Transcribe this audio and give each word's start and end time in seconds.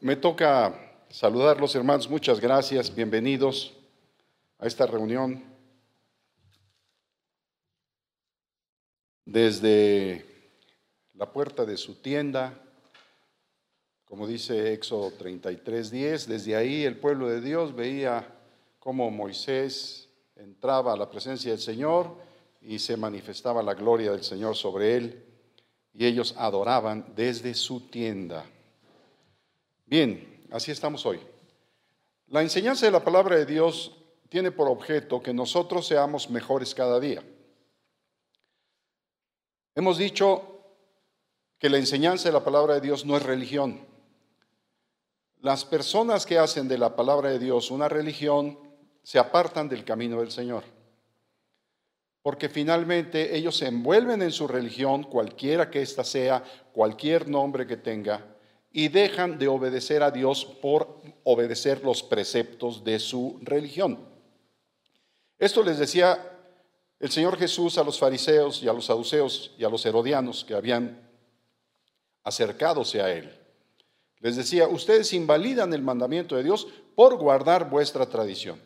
Me 0.00 0.14
toca 0.14 0.78
saludar 1.10 1.58
los 1.58 1.74
hermanos, 1.74 2.08
muchas 2.08 2.38
gracias, 2.38 2.94
bienvenidos 2.94 3.74
a 4.60 4.68
esta 4.68 4.86
reunión. 4.86 5.42
Desde 9.24 10.24
la 11.14 11.32
puerta 11.32 11.64
de 11.64 11.76
su 11.76 11.96
tienda, 11.96 12.56
como 14.04 14.28
dice 14.28 14.72
Éxodo 14.72 15.10
33:10, 15.18 16.26
desde 16.26 16.54
ahí 16.54 16.84
el 16.84 16.98
pueblo 16.98 17.28
de 17.28 17.40
Dios 17.40 17.74
veía 17.74 18.24
cómo 18.78 19.10
Moisés 19.10 20.08
entraba 20.36 20.92
a 20.92 20.96
la 20.96 21.10
presencia 21.10 21.50
del 21.50 21.60
Señor 21.60 22.14
y 22.60 22.78
se 22.78 22.96
manifestaba 22.96 23.64
la 23.64 23.74
gloria 23.74 24.12
del 24.12 24.22
Señor 24.22 24.54
sobre 24.54 24.94
él 24.96 25.24
y 25.92 26.06
ellos 26.06 26.36
adoraban 26.38 27.04
desde 27.16 27.52
su 27.54 27.88
tienda. 27.88 28.46
Bien, 29.88 30.46
así 30.50 30.70
estamos 30.70 31.04
hoy. 31.06 31.18
La 32.28 32.42
enseñanza 32.42 32.86
de 32.86 32.92
la 32.92 33.02
palabra 33.02 33.36
de 33.36 33.46
Dios 33.46 33.96
tiene 34.28 34.50
por 34.50 34.68
objeto 34.68 35.22
que 35.22 35.32
nosotros 35.32 35.86
seamos 35.86 36.28
mejores 36.28 36.74
cada 36.74 37.00
día. 37.00 37.22
Hemos 39.74 39.96
dicho 39.96 40.62
que 41.58 41.70
la 41.70 41.78
enseñanza 41.78 42.28
de 42.28 42.34
la 42.34 42.44
palabra 42.44 42.74
de 42.74 42.80
Dios 42.82 43.06
no 43.06 43.16
es 43.16 43.22
religión. 43.22 43.80
Las 45.40 45.64
personas 45.64 46.26
que 46.26 46.38
hacen 46.38 46.68
de 46.68 46.78
la 46.78 46.94
palabra 46.94 47.30
de 47.30 47.38
Dios 47.38 47.70
una 47.70 47.88
religión 47.88 48.58
se 49.02 49.18
apartan 49.18 49.68
del 49.68 49.84
camino 49.84 50.20
del 50.20 50.30
Señor 50.30 50.64
porque 52.28 52.50
finalmente 52.50 53.34
ellos 53.34 53.56
se 53.56 53.68
envuelven 53.68 54.20
en 54.20 54.32
su 54.32 54.46
religión, 54.46 55.04
cualquiera 55.04 55.70
que 55.70 55.80
ésta 55.80 56.04
sea, 56.04 56.42
cualquier 56.74 57.26
nombre 57.26 57.66
que 57.66 57.78
tenga, 57.78 58.22
y 58.70 58.88
dejan 58.88 59.38
de 59.38 59.48
obedecer 59.48 60.02
a 60.02 60.10
Dios 60.10 60.44
por 60.44 61.00
obedecer 61.24 61.82
los 61.82 62.02
preceptos 62.02 62.84
de 62.84 62.98
su 62.98 63.38
religión. 63.42 63.98
Esto 65.38 65.62
les 65.62 65.78
decía 65.78 66.38
el 67.00 67.10
Señor 67.10 67.38
Jesús 67.38 67.78
a 67.78 67.84
los 67.84 67.98
fariseos 67.98 68.62
y 68.62 68.68
a 68.68 68.72
los 68.72 68.86
saduceos 68.86 69.52
y 69.56 69.64
a 69.64 69.68
los 69.68 69.86
herodianos 69.86 70.44
que 70.44 70.54
habían 70.54 71.08
acercadose 72.24 73.00
a 73.00 73.12
Él. 73.12 73.32
Les 74.20 74.36
decía, 74.36 74.66
ustedes 74.66 75.12
invalidan 75.12 75.72
el 75.72 75.82
mandamiento 75.82 76.36
de 76.36 76.42
Dios 76.42 76.66
por 76.96 77.16
guardar 77.16 77.70
vuestra 77.70 78.06
tradición. 78.06 78.60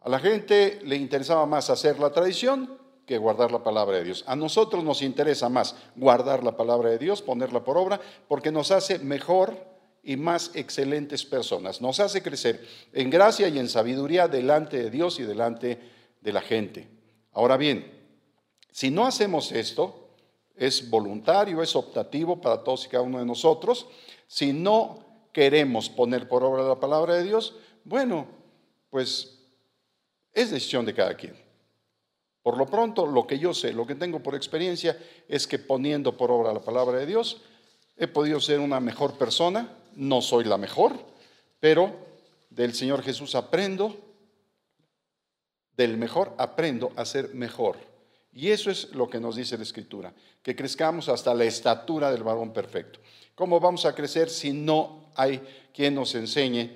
A 0.00 0.08
la 0.08 0.18
gente 0.18 0.80
le 0.84 0.96
interesaba 0.96 1.46
más 1.46 1.70
hacer 1.70 2.00
la 2.00 2.10
tradición 2.10 2.79
que 3.10 3.18
guardar 3.18 3.50
la 3.50 3.64
palabra 3.64 3.96
de 3.96 4.04
Dios. 4.04 4.22
A 4.28 4.36
nosotros 4.36 4.84
nos 4.84 5.02
interesa 5.02 5.48
más 5.48 5.74
guardar 5.96 6.44
la 6.44 6.56
palabra 6.56 6.90
de 6.90 6.98
Dios, 6.98 7.20
ponerla 7.20 7.64
por 7.64 7.76
obra, 7.76 8.00
porque 8.28 8.52
nos 8.52 8.70
hace 8.70 9.00
mejor 9.00 9.56
y 10.04 10.14
más 10.14 10.52
excelentes 10.54 11.24
personas. 11.24 11.80
Nos 11.80 11.98
hace 11.98 12.22
crecer 12.22 12.64
en 12.92 13.10
gracia 13.10 13.48
y 13.48 13.58
en 13.58 13.68
sabiduría 13.68 14.28
delante 14.28 14.80
de 14.80 14.90
Dios 14.90 15.18
y 15.18 15.24
delante 15.24 15.80
de 16.20 16.32
la 16.32 16.40
gente. 16.40 16.86
Ahora 17.32 17.56
bien, 17.56 17.92
si 18.70 18.92
no 18.92 19.04
hacemos 19.04 19.50
esto, 19.50 20.10
es 20.54 20.88
voluntario, 20.88 21.64
es 21.64 21.74
optativo 21.74 22.40
para 22.40 22.62
todos 22.62 22.86
y 22.86 22.90
cada 22.90 23.02
uno 23.02 23.18
de 23.18 23.26
nosotros. 23.26 23.88
Si 24.28 24.52
no 24.52 25.00
queremos 25.32 25.90
poner 25.90 26.28
por 26.28 26.44
obra 26.44 26.62
la 26.62 26.78
palabra 26.78 27.16
de 27.16 27.24
Dios, 27.24 27.56
bueno, 27.82 28.28
pues 28.88 29.36
es 30.32 30.52
decisión 30.52 30.86
de 30.86 30.94
cada 30.94 31.16
quien. 31.16 31.39
Por 32.42 32.56
lo 32.56 32.66
pronto, 32.66 33.06
lo 33.06 33.26
que 33.26 33.38
yo 33.38 33.52
sé, 33.52 33.72
lo 33.72 33.86
que 33.86 33.94
tengo 33.94 34.22
por 34.22 34.34
experiencia, 34.34 34.98
es 35.28 35.46
que 35.46 35.58
poniendo 35.58 36.16
por 36.16 36.30
obra 36.30 36.52
la 36.54 36.60
palabra 36.60 36.98
de 36.98 37.06
Dios, 37.06 37.42
he 37.96 38.06
podido 38.06 38.40
ser 38.40 38.60
una 38.60 38.80
mejor 38.80 39.18
persona. 39.18 39.76
No 39.94 40.22
soy 40.22 40.44
la 40.44 40.56
mejor, 40.56 40.94
pero 41.58 41.94
del 42.48 42.74
Señor 42.74 43.02
Jesús 43.02 43.34
aprendo, 43.34 43.94
del 45.76 45.98
mejor 45.98 46.34
aprendo 46.38 46.92
a 46.96 47.04
ser 47.04 47.34
mejor. 47.34 47.76
Y 48.32 48.50
eso 48.50 48.70
es 48.70 48.94
lo 48.94 49.10
que 49.10 49.20
nos 49.20 49.36
dice 49.36 49.56
la 49.56 49.64
Escritura, 49.64 50.14
que 50.42 50.56
crezcamos 50.56 51.08
hasta 51.08 51.34
la 51.34 51.44
estatura 51.44 52.10
del 52.10 52.22
varón 52.22 52.52
perfecto. 52.52 53.00
¿Cómo 53.34 53.60
vamos 53.60 53.84
a 53.84 53.94
crecer 53.94 54.30
si 54.30 54.52
no 54.52 55.10
hay 55.14 55.42
quien 55.74 55.94
nos 55.94 56.14
enseñe 56.14 56.70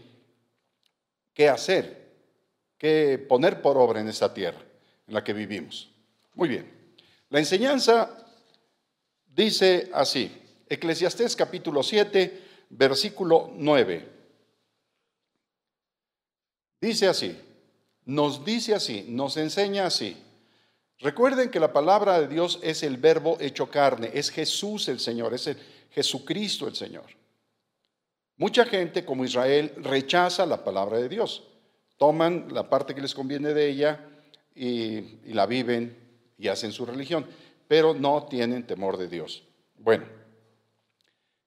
qué 1.33 1.49
hacer 1.49 2.13
que 2.77 3.19
poner 3.19 3.63
por 3.63 3.79
obra 3.79 4.01
en 4.01 4.09
esta 4.09 4.35
tierra 4.35 4.61
en 5.07 5.15
la 5.15 5.25
que 5.25 5.33
vivimos. 5.33 5.91
Muy 6.35 6.49
bien. 6.49 6.71
La 7.31 7.39
enseñanza 7.39 8.27
dice 9.27 9.91
así, 9.93 10.31
Eclesiastés 10.69 11.37
capítulo 11.37 11.83
7, 11.83 12.43
versículo 12.71 13.51
9. 13.55 14.09
Dice 16.81 17.09
así, 17.09 17.39
nos 18.05 18.45
dice 18.45 18.75
así, 18.75 19.07
nos 19.09 19.37
enseña 19.37 19.87
así. 19.87 20.17
Recuerden 20.99 21.51
que 21.51 21.61
la 21.61 21.73
palabra 21.73 22.21
de 22.21 22.29
Dios 22.29 22.59
es 22.63 22.83
el 22.83 22.97
verbo 22.97 23.37
hecho 23.41 23.71
carne, 23.71 24.11
es 24.15 24.31
Jesús 24.31 24.89
el 24.89 25.01
Señor, 25.01 25.35
es 25.35 25.51
Jesucristo 25.91 26.67
el 26.67 26.75
Señor. 26.75 27.07
Mucha 28.37 28.65
gente 28.65 29.05
como 29.05 29.25
Israel 29.25 29.73
rechaza 29.77 30.45
la 30.47 30.65
palabra 30.65 30.99
de 30.99 31.09
Dios 31.09 31.43
toman 31.97 32.49
la 32.51 32.69
parte 32.69 32.95
que 32.95 33.01
les 33.01 33.15
conviene 33.15 33.55
de 33.55 33.69
ella 33.69 34.01
y, 34.55 35.33
la 35.33 35.47
viven 35.47 35.97
y 36.39 36.49
hacen 36.49 36.73
su 36.73 36.87
religión, 36.87 37.27
pero 37.67 37.95
no 37.95 38.25
tienen 38.25 38.67
temor 38.67 38.97
de 38.97 39.09
Dios. 39.09 39.43
Bueno, 39.79 40.05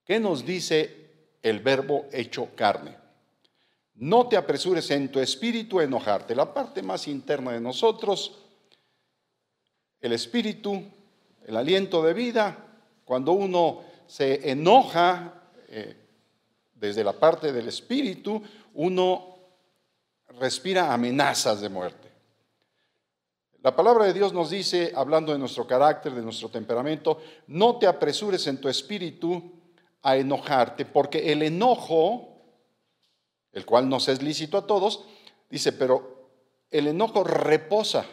¿qué 0.03 0.19
nos 0.19 0.45
dice 0.45 1.07
el 1.41 1.59
verbo 1.59 2.05
hecho 2.11 2.49
carne? 2.55 2.95
No 3.95 4.27
te 4.27 4.37
apresures 4.37 4.91
en 4.91 5.09
tu 5.09 5.19
espíritu 5.19 5.79
a 5.79 5.83
enojarte. 5.83 6.35
La 6.35 6.53
parte 6.53 6.83
más 6.83 7.07
interna 7.07 7.53
de 7.53 7.61
nosotros, 7.61 8.37
el 9.99 10.11
espíritu, 10.11 10.83
el 11.45 11.57
aliento 11.57 12.03
de 12.03 12.13
vida, 12.13 12.65
cuando 13.03 13.31
uno 13.31 13.83
se 14.05 14.51
enoja 14.51 15.33
eh, 15.69 15.95
desde 16.75 17.03
la 17.03 17.13
parte 17.13 17.51
del 17.51 17.69
espíritu, 17.69 18.41
uno 18.75 19.37
respira 20.39 20.93
amenazas 20.93 21.61
de 21.61 21.69
muerte. 21.69 22.06
La 23.67 23.75
palabra 23.75 24.05
de 24.05 24.13
Dios 24.13 24.31
nos 24.31 24.49
dice, 24.49 24.93
hablando 24.95 25.33
de 25.33 25.39
nuestro 25.39 25.67
carácter, 25.67 26.13
de 26.13 26.21
nuestro 26.21 26.47
temperamento, 26.47 27.19
no 27.47 27.77
te 27.77 27.85
apresures 27.85 28.47
en 28.47 28.61
tu 28.61 28.69
espíritu 28.69 29.43
a 30.03 30.15
enojarte, 30.15 30.85
porque 30.85 31.33
el 31.33 31.41
enojo, 31.41 32.29
el 33.51 33.65
cual 33.65 33.89
nos 33.89 34.07
es 34.07 34.21
lícito 34.21 34.57
a 34.57 34.65
todos, 34.65 35.03
dice, 35.49 35.73
pero 35.73 36.29
el 36.71 36.87
enojo 36.87 37.25
reposa. 37.25 38.05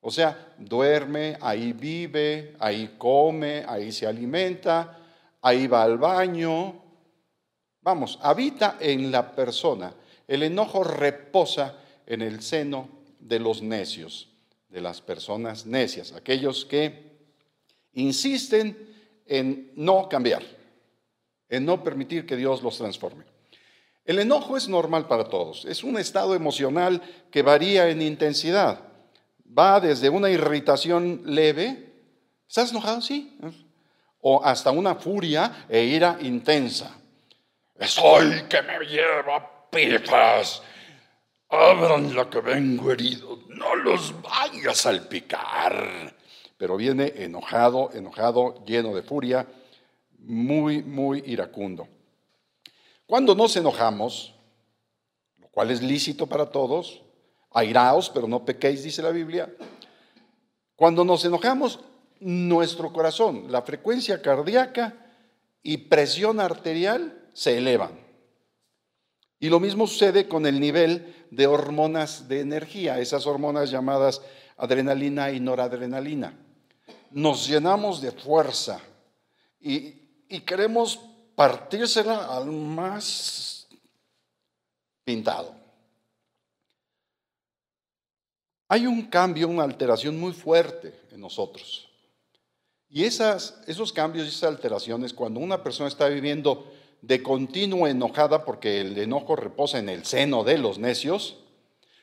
O 0.00 0.10
sea, 0.10 0.54
duerme, 0.56 1.36
ahí 1.42 1.74
vive, 1.74 2.56
ahí 2.58 2.94
come, 2.96 3.66
ahí 3.68 3.92
se 3.92 4.06
alimenta, 4.06 4.98
ahí 5.42 5.66
va 5.66 5.82
al 5.82 5.98
baño. 5.98 6.82
Vamos, 7.82 8.18
habita 8.22 8.78
en 8.80 9.12
la 9.12 9.30
persona. 9.30 9.92
El 10.26 10.42
enojo 10.42 10.84
reposa 10.84 11.80
en 12.06 12.22
el 12.22 12.40
seno 12.40 12.88
de 13.20 13.40
los 13.40 13.60
necios, 13.60 14.30
de 14.74 14.80
las 14.80 15.00
personas 15.00 15.66
necias, 15.66 16.12
aquellos 16.12 16.64
que 16.64 17.12
insisten 17.92 18.76
en 19.24 19.70
no 19.76 20.08
cambiar, 20.08 20.42
en 21.48 21.64
no 21.64 21.84
permitir 21.84 22.26
que 22.26 22.34
Dios 22.34 22.60
los 22.60 22.76
transforme. 22.76 23.24
El 24.04 24.18
enojo 24.18 24.56
es 24.56 24.66
normal 24.66 25.06
para 25.06 25.28
todos, 25.28 25.64
es 25.64 25.84
un 25.84 25.96
estado 25.96 26.34
emocional 26.34 27.00
que 27.30 27.42
varía 27.42 27.88
en 27.88 28.02
intensidad. 28.02 28.80
Va 29.46 29.78
desde 29.78 30.08
una 30.08 30.28
irritación 30.28 31.22
leve, 31.24 31.92
¿estás 32.48 32.72
enojado? 32.72 33.00
Sí. 33.00 33.38
O 34.22 34.44
hasta 34.44 34.72
una 34.72 34.96
furia 34.96 35.66
e 35.68 35.84
ira 35.84 36.18
intensa. 36.20 36.98
Es 37.78 37.96
hoy 38.02 38.42
que 38.48 38.60
me 38.62 38.80
lleva 38.86 39.68
pifas, 39.70 40.62
abran 41.48 42.12
la 42.16 42.28
que 42.28 42.40
vengo 42.40 42.90
herido, 42.90 43.43
no 43.56 43.74
los 43.76 44.20
vayas 44.22 44.66
a 44.66 44.74
salpicar. 44.74 46.14
Pero 46.56 46.76
viene 46.76 47.12
enojado, 47.16 47.90
enojado, 47.92 48.64
lleno 48.64 48.94
de 48.94 49.02
furia, 49.02 49.46
muy, 50.18 50.82
muy 50.82 51.22
iracundo. 51.26 51.88
Cuando 53.06 53.34
nos 53.34 53.56
enojamos, 53.56 54.34
lo 55.38 55.48
cual 55.48 55.70
es 55.70 55.82
lícito 55.82 56.26
para 56.26 56.50
todos, 56.50 57.02
airaos, 57.50 58.10
pero 58.10 58.26
no 58.26 58.44
pequéis, 58.44 58.82
dice 58.82 59.02
la 59.02 59.10
Biblia. 59.10 59.52
Cuando 60.76 61.04
nos 61.04 61.24
enojamos, 61.24 61.80
nuestro 62.20 62.92
corazón, 62.92 63.50
la 63.50 63.62
frecuencia 63.62 64.22
cardíaca 64.22 64.94
y 65.62 65.76
presión 65.76 66.40
arterial 66.40 67.28
se 67.32 67.58
elevan. 67.58 68.03
Y 69.44 69.50
lo 69.50 69.60
mismo 69.60 69.86
sucede 69.86 70.26
con 70.26 70.46
el 70.46 70.58
nivel 70.58 71.26
de 71.30 71.46
hormonas 71.46 72.28
de 72.28 72.40
energía, 72.40 72.98
esas 72.98 73.26
hormonas 73.26 73.70
llamadas 73.70 74.22
adrenalina 74.56 75.32
y 75.32 75.38
noradrenalina. 75.38 76.34
Nos 77.10 77.46
llenamos 77.46 78.00
de 78.00 78.10
fuerza 78.10 78.80
y, 79.60 80.00
queremos 80.46 80.98
partírsela 81.34 82.34
al 82.34 82.46
más 82.46 83.68
pintado. 85.04 85.54
Hay 88.68 88.86
un 88.86 89.02
cambio, 89.08 89.46
una 89.48 89.64
alteración 89.64 90.18
muy 90.18 90.32
fuerte 90.32 91.02
en 91.12 91.20
nosotros. 91.20 91.86
Y 92.88 93.04
esas, 93.04 93.60
esos 93.66 93.92
cambios 93.92 94.24
y 94.24 94.30
esas 94.30 94.44
alteraciones, 94.44 95.12
cuando 95.12 95.38
una 95.38 95.62
persona 95.62 95.90
está 95.90 96.08
viviendo 96.08 96.66
de 97.06 97.22
continuo 97.22 97.86
enojada, 97.86 98.44
porque 98.44 98.80
el 98.80 98.96
enojo 98.96 99.36
reposa 99.36 99.78
en 99.78 99.88
el 99.88 100.04
seno 100.04 100.42
de 100.42 100.58
los 100.58 100.78
necios, 100.78 101.36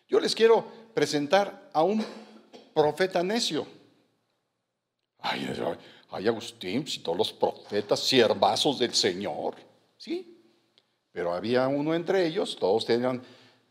yo 0.08 0.20
les 0.20 0.36
quiero 0.36 0.66
presentar 0.94 1.70
a 1.74 1.82
un 1.84 2.06
profeta 2.74 3.24
necio. 3.24 3.66
Ay, 5.20 5.48
ay, 6.10 6.28
Agustín, 6.28 6.88
si 6.88 7.00
todos 7.00 7.18
los 7.18 7.34
profetas, 7.34 8.00
siervazos 8.02 8.78
del 8.78 8.94
Señor, 8.94 9.56
¿sí? 9.98 10.38
Pero 11.12 11.34
había 11.34 11.68
uno 11.68 11.94
entre 11.96 12.26
ellos, 12.26 12.58
todos 12.60 12.86
tenían 12.86 13.22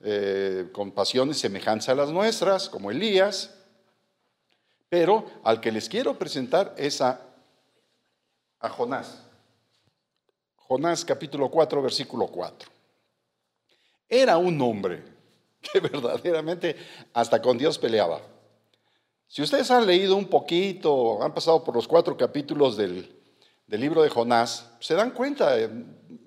eh, 0.01 0.69
con 0.73 0.91
pasiones 0.91 1.39
semejantes 1.39 1.89
a 1.89 1.95
las 1.95 2.11
nuestras, 2.11 2.69
como 2.69 2.91
Elías, 2.91 3.55
pero 4.89 5.25
al 5.45 5.61
que 5.61 5.71
les 5.71 5.89
quiero 5.89 6.19
presentar 6.19 6.75
es 6.77 7.01
a, 7.01 7.21
a 8.59 8.69
Jonás. 8.69 9.30
Jonás 10.71 11.05
capítulo 11.05 11.49
4, 11.49 11.83
versículo 11.83 12.29
4. 12.29 12.71
Era 14.09 14.39
un 14.39 14.61
hombre 14.63 15.03
que 15.61 15.81
verdaderamente 15.93 16.77
hasta 17.13 17.43
con 17.43 17.59
Dios 17.59 17.77
peleaba. 17.77 18.21
Si 19.27 19.43
ustedes 19.43 19.69
han 19.73 19.85
leído 19.85 20.15
un 20.15 20.27
poquito, 20.27 21.21
han 21.25 21.35
pasado 21.35 21.65
por 21.65 21.75
los 21.75 21.89
cuatro 21.89 22.17
capítulos 22.17 22.77
del, 22.77 23.13
libro 23.67 24.05
de 24.05 24.11
Jonás, 24.11 24.71
se 24.79 24.95
dan 24.95 25.11
cuenta, 25.11 25.57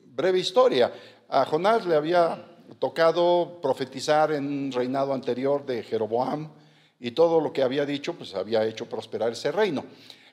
breve 0.07 0.40
historia, 0.40 0.92
a 1.30 1.46
Jonás 1.46 1.86
le 1.86 1.96
había 1.96 2.46
tocado 2.80 3.60
profetizar 3.62 4.34
en 4.34 4.46
un 4.46 4.72
reinado 4.74 5.13
anterior 5.13 5.66
de 5.66 5.84
Jeroboam 5.84 6.51
y 7.00 7.12
todo 7.12 7.39
lo 7.39 7.54
que 7.54 7.63
había 7.63 7.86
dicho, 7.86 8.13
pues 8.13 8.36
había 8.36 8.66
hecho 8.66 8.89
prosperar 8.89 9.31
ese 9.31 9.54
reino. 9.54 9.86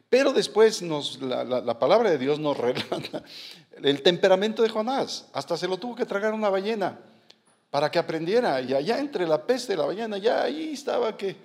Pero 0.09 0.33
después 0.33 0.83
nos, 0.83 1.23
la, 1.23 1.45
la 1.45 1.79
palabra 1.79 2.11
de 2.11 2.19
Dios 2.19 2.41
nos 2.41 2.57
relata 2.59 3.23
el 3.83 4.03
temperamento 4.03 4.63
de 4.63 4.69
Jonás. 4.69 5.29
Hasta 5.33 5.57
se 5.57 5.69
lo 5.69 5.79
tuvo 5.79 5.95
que 5.95 6.07
tragar 6.07 6.33
una 6.33 6.49
ballena 6.49 6.99
para 7.71 7.91
que 7.91 7.99
aprendiera. 7.99 8.61
Y 8.61 8.75
allá 8.75 8.99
entre 8.99 9.27
la 9.27 9.47
peste 9.47 9.73
de 9.73 9.79
la 9.79 9.87
ballena, 9.87 10.19
ya 10.19 10.43
ahí 10.43 10.73
estaba 10.73 11.17
que 11.17 11.37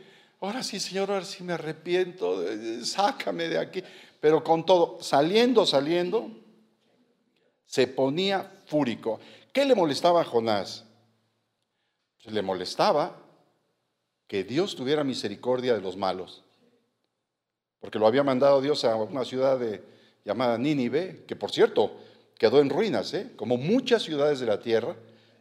ahora 0.42 0.64
sí, 0.64 0.80
Señor, 0.80 1.12
ahora 1.12 1.26
sí 1.26 1.44
me 1.44 1.54
arrepiento, 1.54 2.44
sácame 2.84 3.48
de 3.48 3.60
aquí. 3.60 3.84
Pero 4.20 4.44
con 4.44 4.66
todo, 4.66 4.98
saliendo, 5.02 5.66
saliendo, 5.66 6.32
se 7.66 7.88
ponía 7.88 8.52
fúrico. 8.66 9.20
¿Qué 9.54 9.66
le 9.66 9.76
molestaba 9.76 10.22
a 10.22 10.26
Jonás? 10.26 10.86
Pues 12.24 12.34
le 12.34 12.42
molestaba 12.42 13.16
que 14.28 14.44
Dios 14.44 14.76
tuviera 14.76 15.04
misericordia 15.04 15.76
de 15.76 15.82
los 15.82 15.96
malos. 15.96 16.44
Porque 17.80 18.00
lo 18.00 18.08
había 18.08 18.24
mandado 18.24 18.62
Dios 18.62 18.84
a 18.84 18.96
una 18.96 19.24
ciudad 19.26 19.60
llamada 20.24 20.58
Nínive, 20.58 21.24
que 21.28 21.36
por 21.36 21.52
cierto 21.52 21.96
quedó 22.38 22.62
en 22.62 22.70
ruinas, 22.70 23.14
¿eh? 23.14 23.32
como 23.36 23.58
muchas 23.58 24.04
ciudades 24.04 24.40
de 24.40 24.46
la 24.46 24.60
tierra 24.60 24.96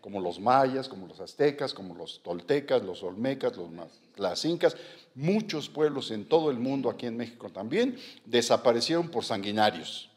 como 0.05 0.21
los 0.21 0.39
mayas, 0.39 0.87
como 0.87 1.07
los 1.07 1.19
aztecas, 1.19 1.73
como 1.73 1.95
los 1.95 2.23
toltecas, 2.23 2.83
los 2.83 3.03
olmecas, 3.03 3.57
los, 3.57 3.71
las 4.17 4.45
incas, 4.45 4.77
muchos 5.15 5.71
pueblos 5.71 6.11
en 6.11 6.29
todo 6.29 6.51
el 6.51 6.59
mundo, 6.59 6.91
aquí 6.91 7.07
en 7.07 7.17
México 7.17 7.49
también, 7.49 7.99
desaparecieron 8.27 9.09
por 9.09 9.25
sanguinarios. 9.25 10.11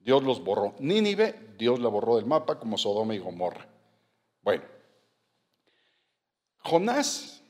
Dios 0.00 0.22
los 0.22 0.42
borró. 0.42 0.74
Nínive, 0.78 1.52
Dios 1.58 1.78
la 1.78 1.90
borró 1.90 2.16
del 2.16 2.24
mapa 2.24 2.58
como 2.58 2.78
Sodoma 2.78 3.14
y 3.14 3.18
Gomorra. 3.18 3.68
Bueno, 4.40 4.62
Jonás 6.60 7.42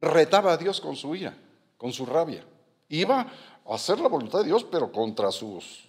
retaba 0.00 0.52
a 0.52 0.56
Dios 0.58 0.80
con 0.80 0.94
su 0.94 1.16
ira, 1.16 1.36
con 1.76 1.92
su 1.92 2.06
rabia. 2.06 2.44
Iba 2.88 3.32
a 3.66 3.74
hacer 3.74 3.98
la 3.98 4.06
voluntad 4.06 4.38
de 4.38 4.44
Dios, 4.44 4.62
pero 4.62 4.92
contra 4.92 5.32
sus 5.32 5.87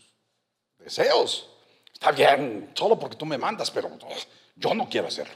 deseos. 0.79 1.49
Está 1.93 2.11
bien, 2.11 2.71
solo 2.73 2.97
porque 2.97 3.17
tú 3.17 3.25
me 3.25 3.37
mandas, 3.37 3.69
pero 3.69 3.89
yo 4.55 4.73
no 4.73 4.87
quiero 4.89 5.07
hacerlo. 5.07 5.35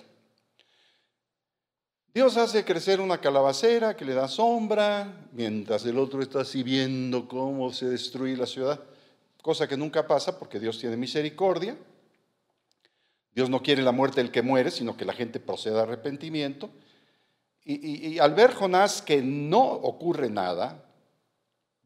Dios 2.13 2.38
hace 2.38 2.63
crecer 2.63 3.01
una 3.01 3.19
calabacera 3.19 3.98
que 3.98 4.06
le 4.06 4.13
da 4.13 4.28
sombra, 4.28 5.28
mientras 5.31 5.84
el 5.86 5.98
otro 5.98 6.22
está 6.22 6.42
así 6.42 6.62
viendo 6.62 7.28
cómo 7.28 7.74
se 7.74 7.88
destruye 7.88 8.38
la 8.38 8.45
ciudad, 8.45 8.80
cosa 9.42 9.68
que 9.68 9.75
nunca 9.75 10.07
pasa 10.07 10.38
porque 10.38 10.60
Dios 10.60 10.80
tiene 10.80 10.95
misericordia. 10.95 11.75
Dios 13.34 13.50
no 13.50 13.63
quiere 13.63 13.81
la 13.81 13.92
muerte 13.92 14.22
del 14.22 14.31
que 14.31 14.44
muere, 14.44 14.69
sino 14.69 14.96
que 14.96 15.06
la 15.06 15.13
gente 15.13 15.39
proceda 15.39 15.80
a 15.80 15.84
arrepentimiento. 15.84 16.69
Y, 17.66 18.10
y 18.10 18.19
al 18.19 18.36
ver 18.36 18.54
Jonás 18.54 19.01
que 19.01 19.24
no 19.24 19.63
ocurre 19.63 20.30
nada, 20.30 20.86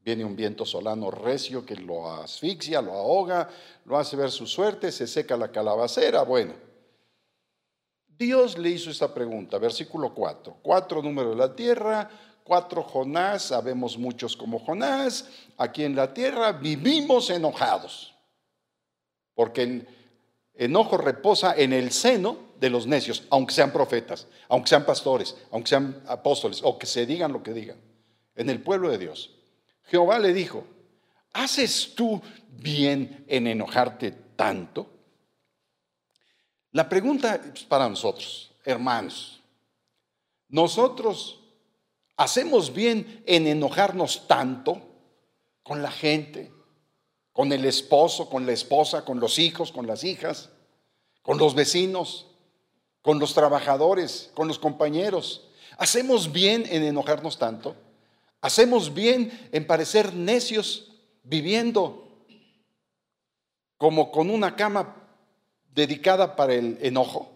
Viene 0.07 0.23
un 0.23 0.37
viento 0.37 0.65
solano 0.65 1.11
recio 1.11 1.65
que 1.65 1.75
lo 1.75 2.09
asfixia, 2.09 2.81
lo 2.81 2.93
ahoga, 2.93 3.49
lo 3.83 3.97
hace 3.97 4.15
ver 4.15 4.31
su 4.31 4.47
suerte, 4.47 4.89
se 4.89 5.05
seca 5.05 5.35
la 5.35 5.51
calabacera. 5.51 6.21
Bueno, 6.23 6.53
Dios 8.17 8.57
le 8.57 8.69
hizo 8.69 8.89
esta 8.89 9.13
pregunta, 9.13 9.57
versículo 9.57 10.13
4. 10.13 10.59
Cuatro 10.61 11.01
números 11.01 11.31
de 11.31 11.35
la 11.35 11.53
tierra, 11.53 12.09
cuatro 12.45 12.83
Jonás, 12.83 13.41
sabemos 13.41 13.97
muchos 13.97 14.37
como 14.37 14.59
Jonás. 14.59 15.27
Aquí 15.57 15.83
en 15.83 15.93
la 15.93 16.13
tierra 16.13 16.53
vivimos 16.53 17.29
enojados, 17.29 18.15
porque 19.35 19.63
el 19.63 19.87
enojo 20.53 20.95
reposa 20.95 21.53
en 21.53 21.73
el 21.73 21.91
seno 21.91 22.37
de 22.61 22.69
los 22.69 22.87
necios, 22.87 23.25
aunque 23.29 23.53
sean 23.53 23.73
profetas, 23.73 24.27
aunque 24.47 24.69
sean 24.69 24.85
pastores, 24.85 25.35
aunque 25.51 25.67
sean 25.67 26.01
apóstoles, 26.07 26.61
o 26.63 26.79
que 26.79 26.85
se 26.85 27.05
digan 27.05 27.33
lo 27.33 27.43
que 27.43 27.51
digan, 27.51 27.77
en 28.37 28.49
el 28.49 28.61
pueblo 28.61 28.89
de 28.89 28.99
Dios. 28.99 29.33
Jehová 29.87 30.19
le 30.19 30.33
dijo, 30.33 30.65
¿haces 31.33 31.93
tú 31.95 32.21
bien 32.51 33.25
en 33.27 33.47
enojarte 33.47 34.11
tanto? 34.35 34.89
La 36.71 36.87
pregunta 36.89 37.35
es 37.35 37.63
para 37.63 37.87
nosotros, 37.87 38.51
hermanos. 38.63 39.41
Nosotros 40.49 41.39
hacemos 42.15 42.73
bien 42.73 43.23
en 43.25 43.47
enojarnos 43.47 44.27
tanto 44.27 44.81
con 45.63 45.81
la 45.81 45.91
gente, 45.91 46.51
con 47.31 47.51
el 47.51 47.65
esposo, 47.65 48.29
con 48.29 48.45
la 48.45 48.51
esposa, 48.51 49.05
con 49.05 49.19
los 49.19 49.39
hijos, 49.39 49.71
con 49.71 49.87
las 49.87 50.03
hijas, 50.03 50.49
con 51.21 51.37
los 51.37 51.55
vecinos, 51.55 52.27
con 53.01 53.19
los 53.19 53.33
trabajadores, 53.33 54.31
con 54.33 54.47
los 54.47 54.59
compañeros. 54.59 55.47
¿Hacemos 55.77 56.31
bien 56.31 56.65
en 56.69 56.83
enojarnos 56.83 57.37
tanto? 57.37 57.75
Hacemos 58.41 58.93
bien 58.93 59.49
en 59.51 59.65
parecer 59.65 60.13
necios 60.13 60.91
viviendo 61.23 62.25
como 63.77 64.11
con 64.11 64.29
una 64.29 64.55
cama 64.55 64.95
dedicada 65.73 66.35
para 66.35 66.53
el 66.53 66.77
enojo. 66.81 67.31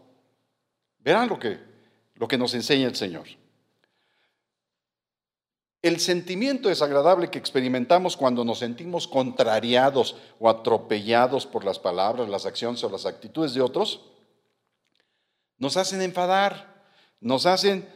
Verán 1.00 1.30
lo 1.30 1.40
que, 1.40 1.60
lo 2.16 2.28
que 2.28 2.38
nos 2.38 2.54
enseña 2.54 2.88
el 2.88 2.96
Señor. 2.96 3.28
El 5.82 6.00
sentimiento 6.00 6.70
desagradable 6.70 7.32
que 7.32 7.40
experimentamos 7.40 8.16
cuando 8.16 8.46
nos 8.46 8.60
sentimos 8.60 9.08
contrariados 9.08 10.16
o 10.40 10.48
atropellados 10.48 11.48
por 11.48 11.66
las 11.66 11.80
palabras, 11.80 12.30
las 12.30 12.46
acciones 12.46 12.84
o 12.84 12.90
las 12.90 13.08
actitudes 13.08 13.56
de 13.56 13.62
otros, 13.62 14.02
nos 15.58 15.78
hacen 15.78 16.02
enfadar, 16.02 16.86
nos 17.20 17.48
hacen 17.48 17.88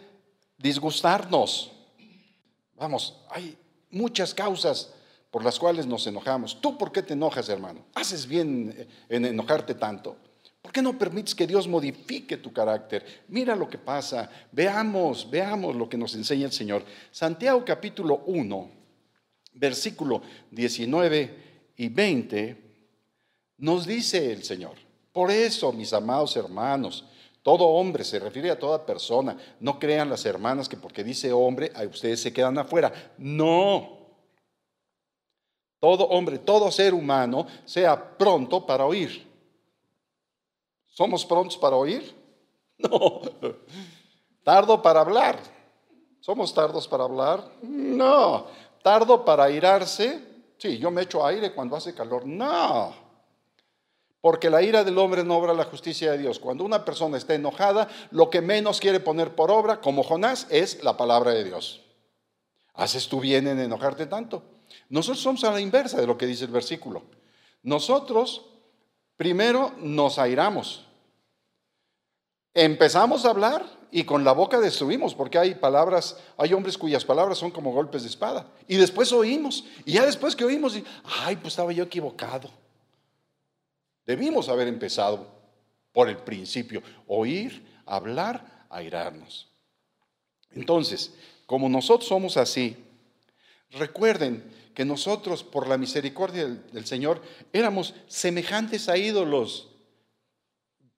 disgustarnos. 0.57 1.71
Vamos, 2.75 3.21
hay 3.29 3.57
muchas 3.89 4.33
causas 4.33 4.91
por 5.31 5.43
las 5.43 5.59
cuales 5.59 5.85
nos 5.85 6.05
enojamos. 6.07 6.59
¿Tú 6.61 6.77
por 6.77 6.91
qué 6.91 7.01
te 7.01 7.13
enojas, 7.13 7.49
hermano? 7.49 7.85
¿Haces 7.93 8.27
bien 8.27 8.87
en 9.09 9.25
enojarte 9.25 9.75
tanto? 9.75 10.17
¿Por 10.61 10.71
qué 10.71 10.81
no 10.81 10.97
permites 10.97 11.35
que 11.35 11.45
Dios 11.45 11.67
modifique 11.67 12.37
tu 12.37 12.51
carácter? 12.51 13.23
Mira 13.27 13.55
lo 13.55 13.69
que 13.69 13.77
pasa. 13.77 14.29
Veamos, 14.51 15.29
veamos 15.29 15.75
lo 15.75 15.87
que 15.87 15.97
nos 15.97 16.15
enseña 16.15 16.45
el 16.45 16.51
Señor. 16.51 16.83
Santiago 17.11 17.63
capítulo 17.63 18.23
1, 18.25 18.71
versículo 19.53 20.21
19 20.51 21.35
y 21.77 21.89
20, 21.89 22.61
nos 23.57 23.85
dice 23.85 24.31
el 24.31 24.43
Señor. 24.43 24.75
Por 25.11 25.31
eso, 25.31 25.71
mis 25.71 25.93
amados 25.93 26.35
hermanos, 26.35 27.05
todo 27.45 27.65
hombre 27.65 28.03
se 28.03 28.17
refiere 28.17 28.49
a 28.49 28.57
toda 28.57 28.83
persona. 28.83 29.37
No 29.59 29.77
crean 29.77 30.09
las 30.09 30.25
hermanas 30.25 30.67
que 30.67 30.77
porque 30.77 31.03
dice 31.03 31.31
hombre, 31.31 31.71
a 31.75 31.83
ustedes 31.83 32.19
se 32.19 32.33
quedan 32.33 32.57
afuera. 32.57 32.91
No. 33.19 33.99
Todo 35.79 36.05
hombre, 36.05 36.39
todo 36.39 36.71
ser 36.71 36.95
humano 36.95 37.45
sea 37.63 38.17
pronto 38.17 38.65
para 38.65 38.87
oír. 38.87 39.31
¿Somos 40.87 41.23
prontos 41.23 41.55
para 41.55 41.75
oír? 41.75 42.15
No. 42.77 43.21
¿Tardo 44.43 44.81
para 44.81 45.01
hablar? 45.01 45.37
¿Somos 46.19 46.51
tardos 46.51 46.87
para 46.87 47.03
hablar? 47.03 47.47
No. 47.61 48.47
¿Tardo 48.81 49.23
para 49.23 49.43
airarse? 49.43 50.19
Sí, 50.57 50.79
yo 50.79 50.89
me 50.89 51.03
echo 51.03 51.23
aire 51.23 51.53
cuando 51.53 51.75
hace 51.75 51.93
calor. 51.93 52.25
No. 52.25 53.04
Porque 54.25 54.49
la 54.49 54.63
ira 54.63 54.83
del 54.83 54.97
hombre 54.97 55.23
no 55.23 55.37
obra 55.37 55.53
la 55.53 55.65
justicia 55.65 56.09
de 56.09 56.17
Dios. 56.17 56.39
Cuando 56.39 56.63
una 56.63 56.83
persona 56.83 57.15
está 57.15 57.35
enojada, 57.35 57.87
lo 58.09 58.31
que 58.31 58.41
menos 58.41 58.79
quiere 58.79 58.99
poner 58.99 59.35
por 59.35 59.51
obra, 59.51 59.81
como 59.81 60.01
Jonás, 60.01 60.47
es 60.49 60.83
la 60.83 60.97
palabra 60.97 61.29
de 61.29 61.43
Dios. 61.43 61.83
¿Haces 62.73 63.07
tú 63.07 63.19
bien 63.19 63.47
en 63.47 63.59
enojarte 63.59 64.07
tanto? 64.07 64.41
Nosotros 64.89 65.21
somos 65.21 65.43
a 65.43 65.51
la 65.51 65.61
inversa 65.61 66.01
de 66.01 66.07
lo 66.07 66.17
que 66.17 66.25
dice 66.25 66.45
el 66.45 66.49
versículo. 66.49 67.03
Nosotros 67.61 68.47
primero 69.15 69.73
nos 69.77 70.17
airamos. 70.17 70.87
Empezamos 72.55 73.25
a 73.25 73.29
hablar 73.29 73.63
y 73.91 74.05
con 74.05 74.23
la 74.23 74.31
boca 74.31 74.59
destruimos, 74.59 75.13
porque 75.13 75.37
hay 75.37 75.53
palabras, 75.53 76.17
hay 76.35 76.51
hombres 76.53 76.79
cuyas 76.79 77.05
palabras 77.05 77.37
son 77.37 77.51
como 77.51 77.73
golpes 77.73 78.01
de 78.01 78.09
espada. 78.09 78.47
Y 78.67 78.77
después 78.77 79.11
oímos, 79.11 79.65
y 79.85 79.91
ya 79.93 80.03
después 80.03 80.35
que 80.35 80.45
oímos, 80.45 80.79
ay, 81.03 81.35
pues 81.35 81.49
estaba 81.49 81.71
yo 81.73 81.83
equivocado. 81.83 82.64
Debimos 84.05 84.49
haber 84.49 84.67
empezado 84.67 85.27
por 85.91 86.09
el 86.09 86.17
principio, 86.17 86.83
oír, 87.07 87.65
hablar, 87.85 88.65
airarnos. 88.69 89.47
Entonces, 90.51 91.13
como 91.45 91.69
nosotros 91.69 92.07
somos 92.07 92.37
así, 92.37 92.75
recuerden 93.71 94.43
que 94.73 94.85
nosotros, 94.85 95.43
por 95.43 95.67
la 95.67 95.77
misericordia 95.77 96.45
del, 96.45 96.85
Señor, 96.85 97.21
éramos 97.53 97.93
semejantes 98.07 98.89
a 98.89 98.97
ídolos. 98.97 99.69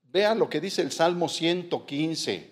Vean 0.04 0.40
lo 0.40 0.50
que 0.50 0.60
dice 0.60 0.82
el 0.82 0.92
Salmo 0.92 1.30
115. 1.30 2.50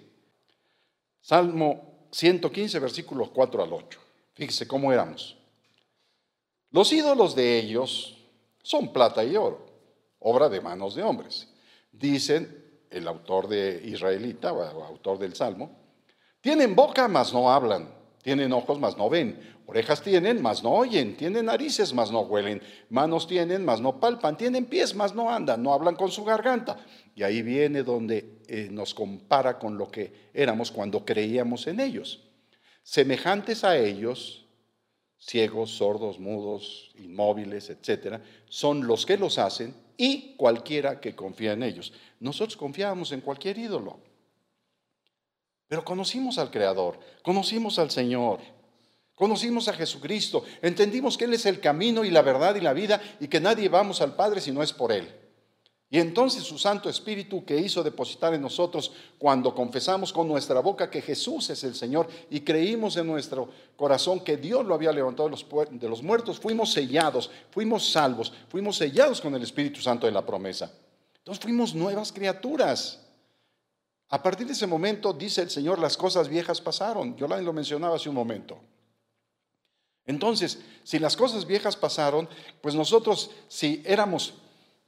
Salmo 1.22 2.08
115, 2.12 2.80
versículos 2.80 3.30
4 3.32 3.64
al 3.64 3.74
8. 3.74 4.00
Fíjese 4.36 4.68
cómo 4.68 4.94
éramos. 4.94 5.36
Los 6.70 6.94
ídolos 6.94 7.36
de 7.36 7.58
ellos 7.58 8.18
son 8.62 8.94
plata 8.94 9.24
y 9.24 9.36
oro, 9.36 9.65
obra 10.26 10.50
de 10.50 10.60
manos 10.60 10.96
de 10.96 11.04
hombres. 11.04 11.48
Dicen 11.92 12.64
el 12.90 13.08
autor 13.08 13.48
de 13.48 13.82
Israelita, 13.86 14.54
o 14.54 14.84
autor 14.84 15.20
del 15.20 15.36
Salmo, 15.36 15.70
tienen 16.42 16.76
boca, 16.76 17.08
mas 17.08 17.32
no 17.32 17.52
hablan, 17.52 17.94
tienen 18.24 18.52
ojos, 18.52 18.80
mas 18.80 18.98
no 18.98 19.08
ven, 19.08 19.40
orejas 19.68 20.02
tienen, 20.02 20.42
mas 20.42 20.64
no 20.64 20.72
oyen, 20.72 21.16
tienen 21.16 21.46
narices, 21.46 21.94
mas 21.94 22.12
no 22.12 22.22
huelen, 22.22 22.62
manos 22.90 23.28
tienen, 23.28 23.64
mas 23.64 23.80
no 23.82 24.00
palpan, 24.00 24.36
tienen 24.36 24.66
pies, 24.66 24.96
mas 24.96 25.14
no 25.14 25.30
andan, 25.30 25.62
no 25.62 25.74
hablan 25.74 25.96
con 25.96 26.10
su 26.12 26.24
garganta. 26.24 26.78
Y 27.16 27.22
ahí 27.22 27.44
viene 27.44 27.84
donde 27.84 28.40
eh, 28.48 28.68
nos 28.72 28.96
compara 28.96 29.60
con 29.60 29.78
lo 29.78 29.92
que 29.92 30.30
éramos 30.34 30.72
cuando 30.72 31.06
creíamos 31.06 31.68
en 31.68 31.80
ellos. 31.80 32.24
Semejantes 32.82 33.64
a 33.64 33.78
ellos, 33.78 34.48
ciegos, 35.20 35.72
sordos, 35.72 36.20
mudos, 36.20 36.92
inmóviles, 36.96 37.70
etcétera, 37.70 38.22
son 38.50 38.88
los 38.88 39.06
que 39.06 39.18
los 39.18 39.38
hacen 39.38 39.85
y 39.98 40.36
cualquiera 40.36 41.00
que 41.00 41.16
confía 41.16 41.54
en 41.54 41.64
ellos. 41.64 41.94
Nosotros 42.20 42.58
confiábamos 42.58 43.12
en 43.12 43.22
cualquier 43.22 43.58
ídolo. 43.58 44.00
Pero 45.68 45.84
conocimos 45.84 46.38
al 46.38 46.52
Creador, 46.52 47.00
conocimos 47.24 47.80
al 47.80 47.90
Señor, 47.90 48.40
conocimos 49.16 49.68
a 49.68 49.74
Jesucristo, 49.74 50.46
entendimos 50.62 51.18
que 51.18 51.26
Él 51.26 51.34
es 51.34 51.46
el 51.46 51.60
camino 51.60 52.06
y 52.06 52.12
la 52.12 52.22
verdad 52.22 52.56
y 52.56 52.62
la 52.62 52.74
vida 52.74 53.02
y 53.20 53.28
que 53.28 53.40
nadie 53.40 53.68
vamos 53.68 54.02
al 54.02 54.16
Padre 54.16 54.42
si 54.42 54.52
no 54.52 54.62
es 54.62 54.74
por 54.74 54.92
Él. 54.92 55.25
Y 55.96 56.00
entonces 56.02 56.44
su 56.44 56.60
Santo 56.60 56.90
Espíritu 56.90 57.46
que 57.46 57.58
hizo 57.58 57.82
depositar 57.82 58.34
en 58.34 58.42
nosotros 58.42 58.92
cuando 59.18 59.56
confesamos 59.56 60.12
con 60.12 60.28
nuestra 60.28 60.60
boca 60.60 60.92
que 60.92 61.02
Jesús 61.02 61.50
es 61.52 61.64
el 61.64 61.74
Señor 61.74 62.10
y 62.30 62.42
creímos 62.42 62.98
en 62.98 63.08
nuestro 63.08 63.48
corazón 63.78 64.20
que 64.20 64.36
Dios 64.36 64.66
lo 64.66 64.74
había 64.76 64.92
levantado 64.92 65.30
de 65.30 65.88
los 65.88 66.04
muertos, 66.04 66.38
fuimos 66.38 66.74
sellados, 66.74 67.32
fuimos 67.50 67.90
salvos, 67.90 68.34
fuimos 68.50 68.76
sellados 68.76 69.22
con 69.22 69.36
el 69.36 69.44
Espíritu 69.44 69.80
Santo 69.80 70.06
de 70.06 70.12
la 70.12 70.26
promesa. 70.26 70.70
Entonces 71.20 71.42
fuimos 71.42 71.74
nuevas 71.74 72.12
criaturas. 72.12 73.02
A 74.10 74.22
partir 74.22 74.48
de 74.48 74.52
ese 74.52 74.68
momento, 74.68 75.14
dice 75.14 75.44
el 75.44 75.50
Señor, 75.50 75.80
las 75.80 75.96
cosas 75.96 76.28
viejas 76.28 76.60
pasaron. 76.60 77.16
Yo 77.16 77.26
lo 77.26 77.54
mencionaba 77.54 77.96
hace 77.96 78.10
un 78.10 78.16
momento. 78.16 78.60
Entonces, 80.06 80.60
si 80.84 81.00
las 81.00 81.16
cosas 81.16 81.48
viejas 81.48 81.78
pasaron, 81.78 82.28
pues 82.60 82.76
nosotros, 82.76 83.32
si 83.48 83.82
éramos 83.86 84.34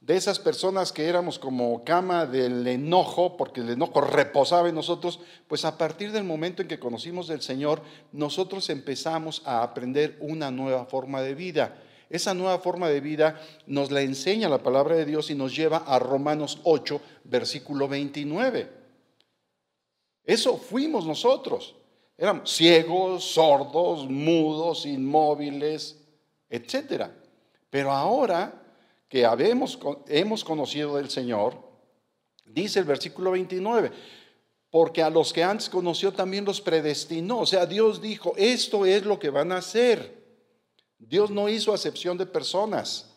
de 0.08 0.16
esas 0.16 0.38
personas 0.38 0.90
que 0.90 1.04
éramos 1.04 1.38
como 1.38 1.84
cama 1.84 2.24
del 2.24 2.66
enojo, 2.66 3.36
porque 3.36 3.60
el 3.60 3.68
enojo 3.68 4.00
reposaba 4.00 4.70
en 4.70 4.74
nosotros, 4.74 5.20
pues 5.46 5.66
a 5.66 5.76
partir 5.76 6.12
del 6.12 6.24
momento 6.24 6.62
en 6.62 6.68
que 6.68 6.78
conocimos 6.78 7.28
del 7.28 7.42
Señor, 7.42 7.82
nosotros 8.12 8.70
empezamos 8.70 9.42
a 9.44 9.62
aprender 9.62 10.16
una 10.20 10.50
nueva 10.50 10.86
forma 10.86 11.20
de 11.20 11.34
vida. 11.34 11.76
Esa 12.08 12.32
nueva 12.32 12.58
forma 12.60 12.88
de 12.88 13.02
vida 13.02 13.38
nos 13.66 13.90
la 13.90 14.00
enseña 14.00 14.48
la 14.48 14.62
palabra 14.62 14.96
de 14.96 15.04
Dios 15.04 15.28
y 15.28 15.34
nos 15.34 15.54
lleva 15.54 15.76
a 15.86 15.98
Romanos 15.98 16.60
8, 16.64 17.02
versículo 17.24 17.86
29. 17.86 18.72
Eso 20.24 20.56
fuimos 20.56 21.04
nosotros. 21.04 21.76
Éramos 22.16 22.50
ciegos, 22.50 23.24
sordos, 23.24 24.08
mudos, 24.08 24.86
inmóviles, 24.86 26.00
etc. 26.48 27.08
Pero 27.68 27.92
ahora 27.92 28.57
que 29.08 29.26
hemos 30.08 30.44
conocido 30.44 30.96
del 30.96 31.10
Señor, 31.10 31.56
dice 32.44 32.78
el 32.78 32.84
versículo 32.84 33.32
29, 33.32 33.90
porque 34.70 35.02
a 35.02 35.10
los 35.10 35.32
que 35.32 35.42
antes 35.42 35.68
conoció 35.68 36.12
también 36.12 36.44
los 36.44 36.60
predestinó. 36.60 37.40
O 37.40 37.46
sea, 37.46 37.64
Dios 37.66 38.00
dijo, 38.00 38.34
esto 38.36 38.84
es 38.84 39.04
lo 39.04 39.18
que 39.18 39.30
van 39.30 39.52
a 39.52 39.58
hacer. 39.58 40.18
Dios 40.98 41.30
no 41.30 41.48
hizo 41.48 41.72
acepción 41.72 42.18
de 42.18 42.26
personas. 42.26 43.14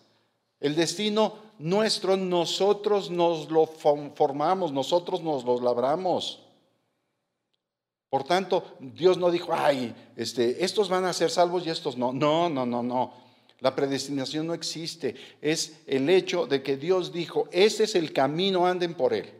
El 0.59 0.75
destino 0.75 1.35
nuestro, 1.57 2.15
nosotros 2.15 3.09
nos 3.09 3.49
lo 3.49 3.65
formamos, 3.65 4.71
nosotros 4.71 5.21
nos 5.21 5.43
lo 5.43 5.59
labramos. 5.59 6.39
Por 8.09 8.23
tanto, 8.23 8.63
Dios 8.79 9.17
no 9.17 9.31
dijo, 9.31 9.53
ay, 9.53 9.95
este, 10.15 10.63
estos 10.63 10.89
van 10.89 11.05
a 11.05 11.13
ser 11.13 11.29
salvos 11.29 11.65
y 11.65 11.69
estos 11.69 11.97
no. 11.97 12.11
No, 12.11 12.49
no, 12.49 12.65
no, 12.65 12.83
no. 12.83 13.13
La 13.61 13.75
predestinación 13.75 14.47
no 14.47 14.53
existe. 14.53 15.15
Es 15.41 15.77
el 15.87 16.09
hecho 16.09 16.45
de 16.45 16.61
que 16.61 16.77
Dios 16.77 17.13
dijo, 17.13 17.47
ese 17.51 17.85
es 17.85 17.95
el 17.95 18.11
camino, 18.11 18.67
anden 18.67 18.95
por 18.95 19.13
él. 19.13 19.31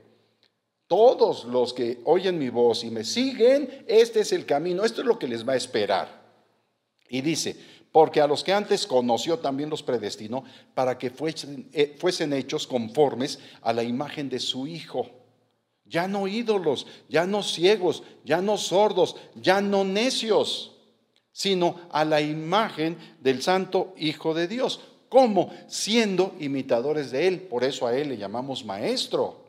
Todos 0.88 1.46
los 1.46 1.74
que 1.74 2.00
oyen 2.06 2.38
mi 2.38 2.50
voz 2.50 2.84
y 2.84 2.92
me 2.92 3.04
siguen, 3.04 3.84
este 3.88 4.22
es 4.22 4.32
el 4.32 4.46
camino, 4.46 4.84
esto 4.84 5.02
es 5.02 5.08
lo 5.08 5.20
que 5.20 5.28
les 5.28 5.48
va 5.48 5.54
a 5.54 5.58
esperar. 5.58 6.22
Y 7.10 7.22
dice, 7.22 7.56
porque 7.92 8.22
a 8.22 8.28
los 8.28 8.44
que 8.44 8.54
antes 8.54 8.88
conoció 8.88 9.40
también 9.40 9.70
los 9.70 9.84
predestinó 9.84 10.44
para 10.74 10.98
que 10.98 11.10
fuesen, 11.10 11.70
eh, 11.74 11.96
fuesen 11.98 12.34
hechos 12.34 12.68
conformes 12.68 13.40
a 13.62 13.74
la 13.74 13.84
imagen 13.84 14.30
de 14.30 14.40
su 14.40 14.68
Hijo 14.68 15.10
ya 15.92 16.08
no 16.08 16.26
ídolos, 16.26 16.88
ya 17.10 17.28
no 17.28 17.44
ciegos, 17.44 18.04
ya 18.24 18.42
no 18.42 18.58
sordos, 18.58 19.18
ya 19.36 19.60
no 19.60 19.84
necios, 19.84 20.71
sino 21.32 21.80
a 21.92 22.06
la 22.06 22.22
imagen 22.22 22.98
del 23.20 23.42
Santo 23.42 23.94
Hijo 23.98 24.34
de 24.34 24.48
Dios. 24.48 24.82
¿Cómo? 25.10 25.54
Siendo 25.68 26.36
imitadores 26.40 27.12
de 27.12 27.28
Él. 27.28 27.42
Por 27.42 27.64
eso 27.64 27.88
a 27.88 27.96
Él 27.96 28.10
le 28.10 28.18
llamamos 28.18 28.64
maestro. 28.66 29.42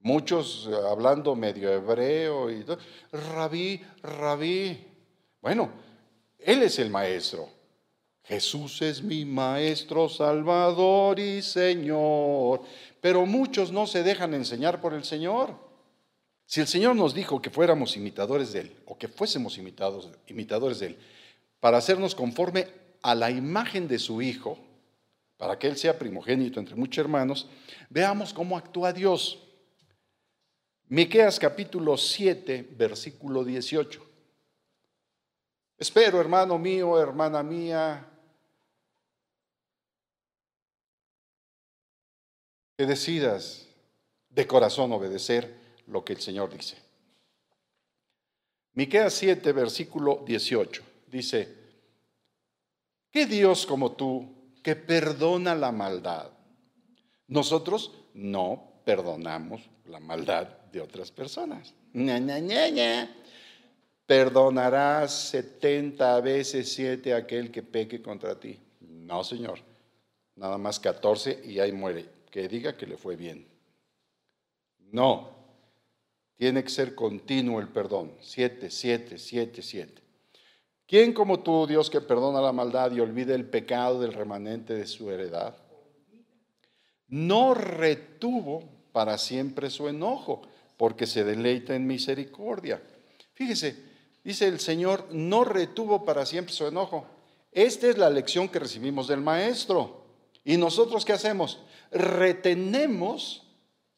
Muchos 0.00 0.68
eh, 0.70 0.74
hablando 0.90 1.34
medio 1.36 1.72
hebreo 1.72 2.50
y 2.50 2.64
todo, 2.64 2.78
rabí, 3.12 3.80
rabí. 4.02 4.84
Bueno, 5.40 5.70
Él 6.38 6.62
es 6.62 6.78
el 6.78 6.90
maestro. 6.90 7.48
Jesús 8.24 8.82
es 8.82 9.02
mi 9.02 9.24
maestro, 9.24 10.08
salvador 10.08 11.18
y 11.18 11.42
Señor 11.42 12.62
pero 13.02 13.26
muchos 13.26 13.72
no 13.72 13.88
se 13.88 14.04
dejan 14.04 14.32
enseñar 14.32 14.80
por 14.80 14.94
el 14.94 15.02
Señor. 15.02 15.56
Si 16.52 16.60
el 16.60 16.66
Señor 16.66 16.94
nos 16.94 17.14
dijo 17.14 17.40
que 17.40 17.48
fuéramos 17.48 17.96
imitadores 17.96 18.52
de 18.52 18.60
Él, 18.60 18.76
o 18.84 18.98
que 18.98 19.08
fuésemos 19.08 19.56
imitadores 19.56 20.80
de 20.80 20.86
Él, 20.88 20.98
para 21.60 21.78
hacernos 21.78 22.14
conforme 22.14 22.68
a 23.00 23.14
la 23.14 23.30
imagen 23.30 23.88
de 23.88 23.98
su 23.98 24.20
Hijo, 24.20 24.58
para 25.38 25.58
que 25.58 25.66
Él 25.66 25.78
sea 25.78 25.98
primogénito 25.98 26.60
entre 26.60 26.74
muchos 26.74 27.02
hermanos, 27.02 27.48
veamos 27.88 28.34
cómo 28.34 28.58
actúa 28.58 28.92
Dios. 28.92 29.42
Miqueas 30.88 31.38
capítulo 31.40 31.96
7, 31.96 32.68
versículo 32.76 33.44
18. 33.44 34.06
Espero, 35.78 36.20
hermano 36.20 36.58
mío, 36.58 37.00
hermana 37.00 37.42
mía, 37.42 38.06
que 42.76 42.84
decidas 42.84 43.66
de 44.28 44.46
corazón 44.46 44.92
obedecer 44.92 45.61
lo 45.86 46.04
que 46.04 46.14
el 46.14 46.20
Señor 46.20 46.52
dice. 46.54 46.76
Miqueas 48.74 49.12
7, 49.14 49.52
versículo 49.52 50.22
18, 50.26 50.82
dice, 51.08 51.48
¿qué 53.10 53.26
Dios 53.26 53.66
como 53.66 53.92
tú 53.92 54.32
que 54.62 54.76
perdona 54.76 55.54
la 55.54 55.72
maldad? 55.72 56.30
Nosotros 57.28 57.92
no 58.14 58.80
perdonamos 58.84 59.62
la 59.86 60.00
maldad 60.00 60.48
de 60.72 60.80
otras 60.80 61.10
personas. 61.10 61.74
Perdonarás 64.06 65.12
70 65.30 66.20
veces 66.20 66.72
7 66.72 67.12
a 67.12 67.18
aquel 67.18 67.50
que 67.50 67.62
peque 67.62 68.02
contra 68.02 68.38
ti. 68.38 68.58
No, 68.80 69.22
Señor. 69.22 69.60
Nada 70.36 70.58
más 70.58 70.80
14 70.80 71.42
y 71.44 71.60
ahí 71.60 71.72
muere 71.72 72.06
que 72.30 72.48
diga 72.48 72.76
que 72.76 72.86
le 72.86 72.96
fue 72.96 73.16
bien. 73.16 73.46
No, 74.90 75.41
tiene 76.42 76.64
que 76.64 76.70
ser 76.70 76.96
continuo 76.96 77.60
el 77.60 77.68
perdón. 77.68 78.10
Siete, 78.20 78.68
siete, 78.68 79.16
siete, 79.16 79.62
siete. 79.62 80.02
¿Quién 80.88 81.12
como 81.12 81.38
tú, 81.38 81.68
Dios, 81.68 81.88
que 81.88 82.00
perdona 82.00 82.40
la 82.40 82.50
maldad 82.50 82.90
y 82.90 82.98
olvida 82.98 83.32
el 83.36 83.44
pecado 83.44 84.00
del 84.00 84.12
remanente 84.12 84.74
de 84.74 84.88
su 84.88 85.08
heredad? 85.12 85.54
No 87.06 87.54
retuvo 87.54 88.64
para 88.90 89.18
siempre 89.18 89.70
su 89.70 89.88
enojo, 89.88 90.42
porque 90.76 91.06
se 91.06 91.22
deleita 91.22 91.76
en 91.76 91.86
misericordia. 91.86 92.82
Fíjese, 93.34 93.76
dice 94.24 94.48
el 94.48 94.58
Señor, 94.58 95.06
no 95.12 95.44
retuvo 95.44 96.04
para 96.04 96.26
siempre 96.26 96.52
su 96.52 96.66
enojo. 96.66 97.06
Esta 97.52 97.86
es 97.86 97.96
la 97.96 98.10
lección 98.10 98.48
que 98.48 98.58
recibimos 98.58 99.06
del 99.06 99.20
Maestro. 99.20 100.06
¿Y 100.44 100.56
nosotros 100.56 101.04
qué 101.04 101.12
hacemos? 101.12 101.60
Retenemos 101.92 103.46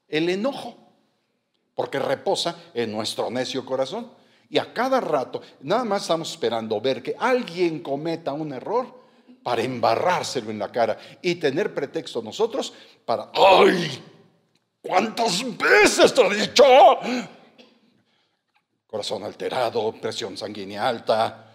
el 0.08 0.28
enojo, 0.28 0.83
porque 1.74 1.98
reposa 1.98 2.56
en 2.72 2.92
nuestro 2.92 3.30
necio 3.30 3.64
corazón. 3.64 4.10
Y 4.48 4.58
a 4.58 4.72
cada 4.72 5.00
rato, 5.00 5.40
nada 5.62 5.84
más 5.84 6.02
estamos 6.02 6.30
esperando 6.30 6.80
ver 6.80 7.02
que 7.02 7.16
alguien 7.18 7.80
cometa 7.80 8.32
un 8.32 8.52
error 8.52 9.02
para 9.42 9.62
embarrárselo 9.62 10.50
en 10.50 10.58
la 10.58 10.70
cara 10.70 10.98
y 11.20 11.34
tener 11.36 11.74
pretexto 11.74 12.22
nosotros 12.22 12.72
para, 13.04 13.30
¡ay! 13.34 14.02
¿Cuántas 14.80 15.42
veces 15.56 16.12
te 16.12 16.22
he 16.22 16.34
dicho? 16.34 16.64
Corazón 18.86 19.24
alterado, 19.24 19.92
presión 19.92 20.36
sanguínea 20.36 20.88
alta. 20.88 21.52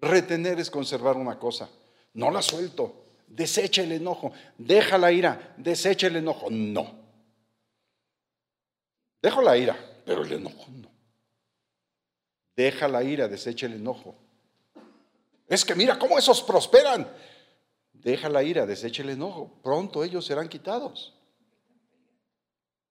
Retener 0.00 0.60
es 0.60 0.70
conservar 0.70 1.16
una 1.16 1.38
cosa. 1.38 1.68
No 2.14 2.30
la 2.30 2.42
suelto. 2.42 3.04
Desecha 3.26 3.82
el 3.82 3.92
enojo. 3.92 4.32
Deja 4.58 4.98
la 4.98 5.10
ira. 5.10 5.54
Desecha 5.56 6.08
el 6.08 6.16
enojo. 6.16 6.48
No. 6.50 7.03
Dejo 9.24 9.40
la 9.40 9.56
ira, 9.56 9.74
pero 10.04 10.22
el 10.22 10.32
enojo 10.34 10.66
no. 10.70 10.90
Deja 12.54 12.86
la 12.86 13.02
ira, 13.02 13.26
desecha 13.26 13.64
el 13.64 13.72
enojo. 13.72 14.14
Es 15.48 15.64
que 15.64 15.74
mira 15.74 15.98
cómo 15.98 16.18
esos 16.18 16.42
prosperan. 16.42 17.10
Deja 17.94 18.28
la 18.28 18.42
ira, 18.42 18.66
desecha 18.66 19.02
el 19.02 19.08
enojo. 19.08 19.50
Pronto 19.62 20.04
ellos 20.04 20.26
serán 20.26 20.46
quitados. 20.46 21.14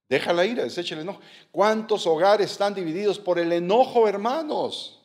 Deja 0.09 0.33
la 0.33 0.43
ira, 0.43 0.63
desecha 0.63 0.95
el 0.95 1.01
enojo. 1.01 1.19
¿Cuántos 1.51 2.07
hogares 2.07 2.49
están 2.49 2.73
divididos 2.73 3.19
por 3.19 3.37
el 3.37 3.51
enojo, 3.51 4.07
hermanos? 4.07 5.03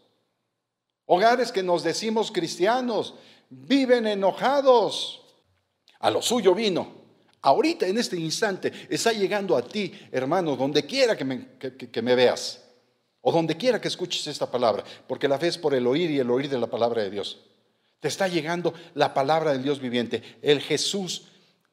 Hogares 1.05 1.53
que 1.53 1.63
nos 1.63 1.83
decimos 1.83 2.33
cristianos, 2.33 3.17
viven 3.51 4.07
enojados. 4.07 5.27
A 5.99 6.11
lo 6.11 6.23
suyo 6.23 6.55
vino. 6.55 6.98
Ahorita, 7.41 7.87
en 7.87 7.99
este 7.99 8.17
instante, 8.17 8.73
está 8.89 9.13
llegando 9.13 9.57
a 9.57 9.63
ti, 9.63 9.93
hermano, 10.11 10.57
donde 10.57 10.85
quiera 10.85 11.17
que 11.17 11.25
me, 11.25 12.15
veas. 12.15 12.65
O 13.21 13.31
donde 13.31 13.57
quiera 13.57 13.81
que 13.81 13.89
escuches 13.89 14.27
esta 14.27 14.51
palabra, 14.51 14.85
porque 15.07 15.29
la 15.29 15.39
fe 15.39 15.49
es 15.49 15.59
por 15.59 15.75
el 15.75 15.87
oír 15.87 16.11
y 16.11 16.19
el 16.19 16.31
oír 16.31 16.49
de 16.49 16.59
la 16.59 16.67
palabra 16.67 17.03
de 17.03 17.11
Dios. 17.11 17.45
Te 18.01 18.09
está 18.09 18.29
llegando 18.29 18.75
la 18.95 19.13
palabra 19.15 19.53
del 19.53 19.63
Dios 19.63 19.81
viviente, 19.81 20.23
el 20.43 20.61
Jesús 20.61 21.27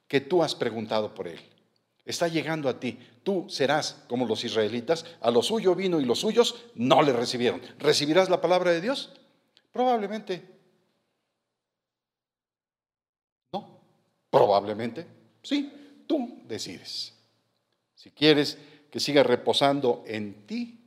que 0.07 0.21
tú 0.21 0.43
has 0.43 0.55
preguntado 0.55 1.13
por 1.13 1.27
él. 1.27 1.39
Está 2.03 2.27
llegando 2.27 2.69
a 2.69 2.79
ti. 2.79 2.99
Tú 3.23 3.47
serás 3.49 4.03
como 4.07 4.27
los 4.27 4.43
israelitas, 4.43 5.05
a 5.21 5.31
lo 5.31 5.41
suyo 5.41 5.73
vino 5.73 5.99
y 5.99 6.05
los 6.05 6.19
suyos 6.19 6.65
no 6.75 7.01
le 7.01 7.11
recibieron. 7.13 7.61
¿Recibirás 7.79 8.29
la 8.29 8.41
palabra 8.41 8.71
de 8.71 8.81
Dios? 8.81 9.13
Probablemente. 9.71 10.43
No, 13.51 13.79
probablemente. 14.29 15.14
Sí, 15.45 15.71
tú 16.07 16.41
decides. 16.47 17.13
Si 17.93 18.09
quieres 18.09 18.57
que 18.89 18.99
siga 18.99 19.21
reposando 19.21 20.03
en 20.07 20.47
ti 20.47 20.79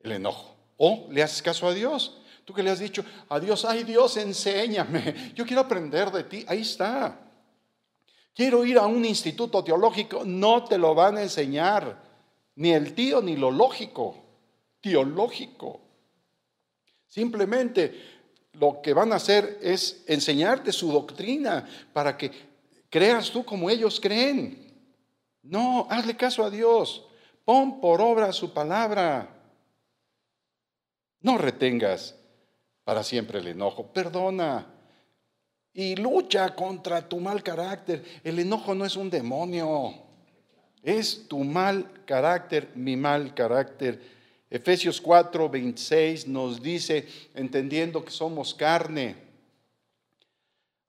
el 0.00 0.12
enojo. 0.12 0.54
O 0.76 1.08
le 1.10 1.24
haces 1.24 1.42
caso 1.42 1.66
a 1.66 1.74
Dios. 1.74 2.20
Tú 2.44 2.54
que 2.54 2.62
le 2.62 2.70
has 2.70 2.78
dicho 2.78 3.04
a 3.28 3.40
Dios, 3.40 3.64
ay 3.64 3.82
Dios, 3.82 4.16
enséñame. 4.16 5.32
Yo 5.34 5.44
quiero 5.44 5.62
aprender 5.62 6.12
de 6.12 6.24
ti. 6.24 6.44
Ahí 6.46 6.60
está. 6.60 7.18
Quiero 8.32 8.64
ir 8.64 8.78
a 8.78 8.86
un 8.86 9.04
instituto 9.04 9.64
teológico. 9.64 10.24
No 10.24 10.64
te 10.64 10.78
lo 10.78 10.94
van 10.94 11.16
a 11.16 11.22
enseñar. 11.22 12.00
Ni 12.54 12.70
el 12.70 12.94
tío 12.94 13.20
ni 13.20 13.36
lo 13.36 13.50
lógico. 13.50 14.16
Teológico. 14.80 15.80
Simplemente 17.08 18.18
lo 18.52 18.80
que 18.80 18.92
van 18.92 19.12
a 19.12 19.16
hacer 19.16 19.58
es 19.60 20.04
enseñarte 20.06 20.72
su 20.72 20.92
doctrina 20.92 21.68
para 21.92 22.16
que 22.16 22.47
creas 22.90 23.30
tú 23.30 23.44
como 23.44 23.70
ellos 23.70 24.00
creen. 24.00 24.66
No, 25.42 25.86
hazle 25.90 26.16
caso 26.16 26.44
a 26.44 26.50
Dios. 26.50 27.04
Pon 27.44 27.80
por 27.80 28.00
obra 28.00 28.32
su 28.32 28.52
palabra. 28.52 29.28
No 31.20 31.38
retengas 31.38 32.14
para 32.84 33.02
siempre 33.02 33.38
el 33.38 33.48
enojo, 33.48 33.92
perdona 33.92 34.78
y 35.78 35.94
lucha 35.94 36.56
contra 36.56 37.08
tu 37.08 37.20
mal 37.20 37.40
carácter. 37.40 38.04
El 38.24 38.40
enojo 38.40 38.74
no 38.74 38.84
es 38.84 38.96
un 38.96 39.08
demonio, 39.08 39.94
es 40.82 41.28
tu 41.28 41.44
mal 41.44 42.02
carácter, 42.04 42.72
mi 42.74 42.96
mal 42.96 43.32
carácter. 43.32 44.02
Efesios 44.50 45.00
4, 45.00 45.48
26 45.48 46.26
nos 46.26 46.60
dice, 46.60 47.06
entendiendo 47.32 48.04
que 48.04 48.10
somos 48.10 48.54
carne, 48.54 49.14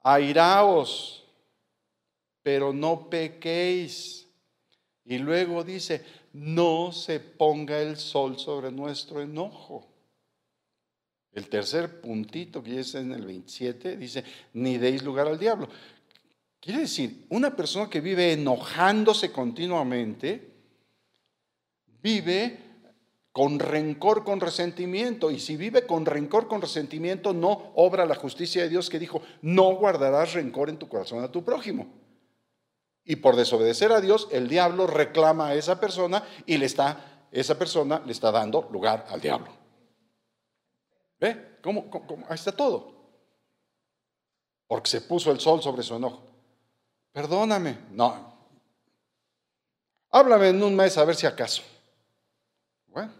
airaos, 0.02 1.19
pero 2.50 2.74
no 2.74 3.12
pequéis. 3.12 4.28
Y 5.06 5.20
luego 5.20 5.64
dice, 5.64 6.04
no 6.34 6.92
se 6.92 7.20
ponga 7.20 7.80
el 7.80 7.96
sol 7.96 8.40
sobre 8.40 8.72
nuestro 8.72 9.22
enojo. 9.22 9.88
El 11.32 11.48
tercer 11.48 12.02
puntito 12.02 12.64
que 12.64 12.80
es 12.80 12.96
en 12.96 13.12
el 13.12 13.24
27 13.24 13.98
dice, 13.98 14.24
ni 14.54 14.80
deis 14.80 15.04
lugar 15.04 15.28
al 15.28 15.38
diablo. 15.38 15.70
Quiere 16.60 16.80
decir, 16.80 17.28
una 17.30 17.56
persona 17.56 17.88
que 17.88 18.02
vive 18.02 18.34
enojándose 18.34 19.32
continuamente, 19.32 20.50
vive 22.02 22.58
con 23.32 23.60
rencor, 23.60 24.24
con 24.24 24.40
resentimiento. 24.40 25.30
Y 25.30 25.40
si 25.40 25.56
vive 25.56 25.86
con 25.86 26.08
rencor, 26.08 26.48
con 26.48 26.64
resentimiento, 26.64 27.32
no 27.32 27.74
obra 27.76 28.08
la 28.08 28.16
justicia 28.16 28.64
de 28.64 28.70
Dios 28.70 28.90
que 28.90 28.98
dijo, 28.98 29.22
no 29.44 29.76
guardarás 29.76 30.34
rencor 30.34 30.70
en 30.70 30.78
tu 30.78 30.90
corazón 30.90 31.24
a 31.24 31.32
tu 31.32 31.44
prójimo. 31.44 32.09
Y 33.04 33.18
por 33.18 33.36
desobedecer 33.36 33.92
a 33.92 34.02
Dios, 34.02 34.28
el 34.32 34.48
diablo 34.48 34.88
reclama 34.88 35.48
a 35.48 35.56
esa 35.56 35.80
persona 35.80 36.24
y 36.46 36.58
le 36.58 36.66
está, 36.66 37.28
esa 37.32 37.58
persona 37.58 38.02
le 38.06 38.12
está 38.12 38.32
dando 38.32 38.68
lugar 38.72 39.06
al 39.10 39.20
diablo. 39.20 39.52
¿Ve? 41.20 41.58
¿Cómo, 41.62 41.90
Ahí 42.30 42.36
está 42.36 42.52
todo. 42.52 42.94
Porque 44.68 44.90
se 44.90 45.02
puso 45.02 45.32
el 45.32 45.40
sol 45.40 45.62
sobre 45.62 45.84
su 45.84 45.96
enojo. 45.96 46.24
Perdóname. 47.12 47.78
No. 47.92 48.38
Háblame 50.12 50.50
en 50.50 50.64
un 50.64 50.76
mes 50.76 50.98
a 50.98 51.06
ver 51.06 51.16
si 51.16 51.26
acaso. 51.26 51.64
Bueno. 52.88 53.12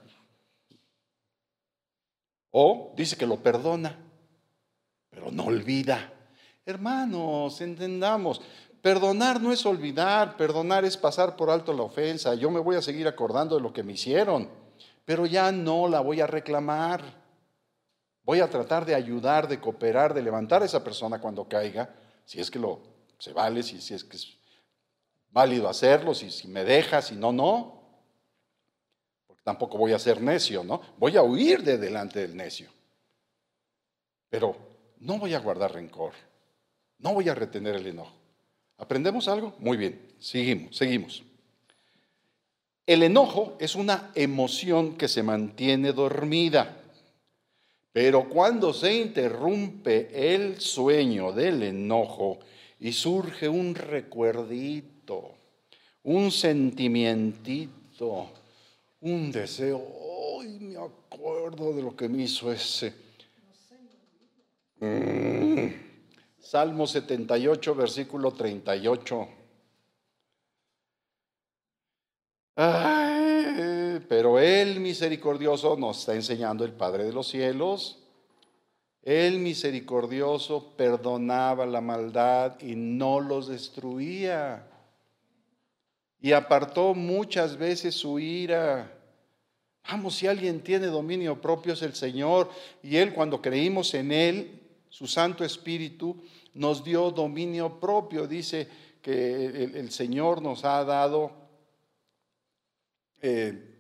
O 2.52 2.94
dice 2.96 3.16
que 3.16 3.28
lo 3.28 3.38
perdona, 3.38 3.96
pero 5.10 5.32
no 5.32 5.46
olvida. 5.46 6.14
Hermanos, 6.66 7.62
entendamos, 7.62 8.42
perdonar 8.82 9.42
no 9.42 9.52
es 9.52 9.66
olvidar, 9.66 10.38
perdonar 10.38 10.86
es 10.86 10.98
pasar 10.98 11.36
por 11.36 11.50
alto 11.50 11.74
la 11.74 11.84
ofensa. 11.84 12.36
Yo 12.36 12.50
me 12.50 12.60
voy 12.60 12.76
a 12.76 12.82
seguir 12.82 13.08
acordando 13.08 13.56
de 13.56 13.62
lo 13.62 13.74
que 13.74 13.84
me 13.84 13.94
hicieron, 13.94 14.50
pero 15.06 15.26
ya 15.26 15.52
no 15.52 15.88
la 15.88 16.00
voy 16.00 16.22
a 16.22 16.28
reclamar. 16.28 17.02
Voy 18.24 18.42
a 18.42 18.50
tratar 18.50 18.86
de 18.86 18.96
ayudar, 18.96 19.48
de 19.48 19.60
cooperar, 19.60 20.14
de 20.14 20.22
levantar 20.22 20.62
a 20.62 20.66
esa 20.66 20.84
persona 20.84 21.20
cuando 21.20 21.48
caiga, 21.48 21.96
si 22.26 22.40
es 22.40 22.52
que 22.52 22.60
lo 22.60 22.80
se 23.18 23.34
vale, 23.34 23.64
si, 23.64 23.82
si 23.82 23.94
es 23.94 24.04
que 24.04 24.16
es 24.16 24.38
válido 25.30 25.68
hacerlo, 25.68 26.14
si, 26.16 26.32
si 26.32 26.48
me 26.48 26.64
deja, 26.64 27.02
si 27.02 27.16
no, 27.16 27.32
no. 27.32 27.80
Porque 29.28 29.44
tampoco 29.44 29.78
voy 29.78 29.94
a 29.94 30.00
ser 30.00 30.22
necio, 30.22 30.64
¿no? 30.64 30.82
Voy 30.98 31.18
a 31.18 31.22
huir 31.22 31.64
de 31.64 31.78
delante 31.78 32.20
del 32.20 32.36
necio. 32.36 32.70
Pero 34.30 34.56
no 35.00 35.18
voy 35.18 35.34
a 35.34 35.40
guardar 35.40 35.74
rencor, 35.74 36.14
no 37.00 37.14
voy 37.14 37.30
a 37.30 37.36
retener 37.36 37.76
el 37.76 37.88
enojo. 37.88 38.19
¿Aprendemos 38.80 39.28
algo? 39.28 39.54
Muy 39.60 39.78
bien, 39.78 40.00
seguimos, 40.20 40.76
seguimos. 40.76 41.24
El 42.88 43.04
enojo 43.04 43.56
es 43.60 43.76
una 43.76 44.12
emoción 44.16 44.98
que 44.98 45.08
se 45.08 45.22
mantiene 45.22 45.92
dormida. 45.92 46.76
Pero 47.92 48.30
cuando 48.30 48.74
se 48.74 48.94
interrumpe 48.94 50.34
el 50.34 50.62
sueño 50.62 51.34
del 51.34 51.62
enojo 51.64 52.40
y 52.80 52.94
surge 52.94 53.50
un 53.50 53.76
recuerdito, 53.76 55.36
un 56.04 56.32
sentimientito, 56.32 58.30
un 59.02 59.32
deseo, 59.32 59.86
hoy 60.02 60.48
me 60.60 60.78
acuerdo 60.78 61.74
de 61.74 61.82
lo 61.84 61.96
que 61.96 62.08
me 62.08 62.24
hizo 62.24 62.52
ese. 62.52 62.94
Mm. 64.80 65.89
Salmo 66.40 66.88
78, 66.88 67.76
versículo 67.76 68.32
38. 68.32 69.28
pero 74.10 74.40
el 74.40 74.82
misericordioso 74.82 75.78
nos 75.78 76.00
está 76.00 76.16
enseñando 76.16 76.66
el 76.66 76.74
Padre 76.74 77.06
de 77.06 77.14
los 77.14 77.28
cielos. 77.28 78.04
El 79.02 79.40
misericordioso 79.40 80.76
perdonaba 80.76 81.66
la 81.66 81.80
maldad 81.80 82.60
y 82.60 82.76
no 82.76 83.22
los 83.22 83.48
destruía. 83.48 84.68
Y 86.20 86.34
apartó 86.34 86.94
muchas 86.94 87.56
veces 87.58 87.96
su 87.96 88.20
ira. 88.20 88.92
Vamos, 89.90 90.16
si 90.16 90.28
alguien 90.28 90.62
tiene 90.62 90.88
dominio 90.88 91.40
propio 91.40 91.74
es 91.74 91.82
el 91.82 91.96
Señor. 91.96 92.50
Y 92.84 92.98
Él 92.98 93.14
cuando 93.14 93.42
creímos 93.42 93.94
en 93.94 94.12
Él, 94.12 94.59
su 94.90 95.08
Santo 95.08 95.46
Espíritu, 95.46 96.22
nos 96.54 96.84
dio 96.84 97.12
dominio 97.12 97.80
propio. 97.80 98.28
Dice 98.28 98.68
que 99.02 99.46
el, 99.46 99.92
Señor 99.92 100.42
nos 100.42 100.66
ha 100.66 100.84
dado 100.84 101.32
eh, 103.22 103.78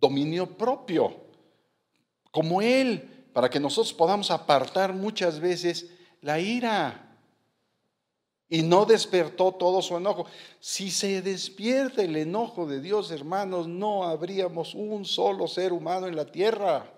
dominio 0.00 0.56
propio, 0.56 1.16
como 2.30 2.60
Él, 2.60 3.26
para 3.32 3.48
que 3.48 3.60
nosotros 3.60 3.92
podamos 3.92 4.30
apartar 4.30 4.92
muchas 4.92 5.38
veces 5.38 5.90
la 6.20 6.40
ira. 6.40 7.08
Y 8.48 8.60
no 8.62 8.84
despertó 8.84 9.52
todo 9.52 9.80
su 9.80 9.96
enojo. 9.96 10.26
Si 10.60 10.90
se 10.90 11.22
despierta 11.22 12.02
el 12.02 12.14
enojo 12.16 12.66
de 12.66 12.82
Dios, 12.82 13.10
hermanos, 13.10 13.66
no 13.66 14.04
habríamos 14.04 14.74
un 14.74 15.06
solo 15.06 15.48
ser 15.48 15.72
humano 15.72 16.06
en 16.06 16.16
la 16.16 16.26
tierra. 16.26 16.92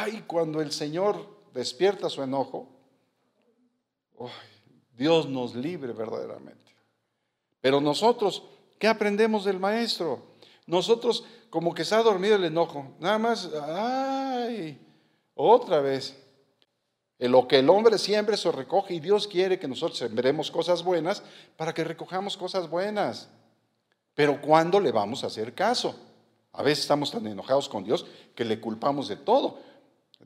Ay, 0.00 0.22
cuando 0.28 0.60
el 0.60 0.70
Señor 0.70 1.26
despierta 1.52 2.08
su 2.08 2.22
enojo, 2.22 2.68
Dios 4.96 5.28
nos 5.28 5.56
libre 5.56 5.92
verdaderamente. 5.92 6.72
Pero 7.60 7.80
nosotros, 7.80 8.44
¿qué 8.78 8.86
aprendemos 8.86 9.44
del 9.44 9.58
maestro? 9.58 10.22
Nosotros 10.66 11.24
como 11.50 11.74
que 11.74 11.84
se 11.84 11.96
ha 11.96 12.02
dormido 12.04 12.36
el 12.36 12.44
enojo, 12.44 12.94
nada 13.00 13.18
más, 13.18 13.50
ay, 13.60 14.78
otra 15.34 15.80
vez. 15.80 16.16
En 17.18 17.32
lo 17.32 17.48
que 17.48 17.58
el 17.58 17.68
hombre 17.68 17.98
siempre 17.98 18.36
se 18.36 18.52
recoge 18.52 18.94
y 18.94 19.00
Dios 19.00 19.26
quiere 19.26 19.58
que 19.58 19.66
nosotros 19.66 19.98
sembremos 19.98 20.52
cosas 20.52 20.84
buenas 20.84 21.24
para 21.56 21.74
que 21.74 21.82
recojamos 21.82 22.36
cosas 22.36 22.70
buenas. 22.70 23.28
Pero 24.14 24.40
¿cuándo 24.40 24.78
le 24.78 24.92
vamos 24.92 25.24
a 25.24 25.26
hacer 25.26 25.54
caso? 25.54 25.96
A 26.52 26.62
veces 26.62 26.84
estamos 26.84 27.10
tan 27.10 27.26
enojados 27.26 27.68
con 27.68 27.82
Dios 27.82 28.06
que 28.36 28.44
le 28.44 28.60
culpamos 28.60 29.08
de 29.08 29.16
todo. 29.16 29.58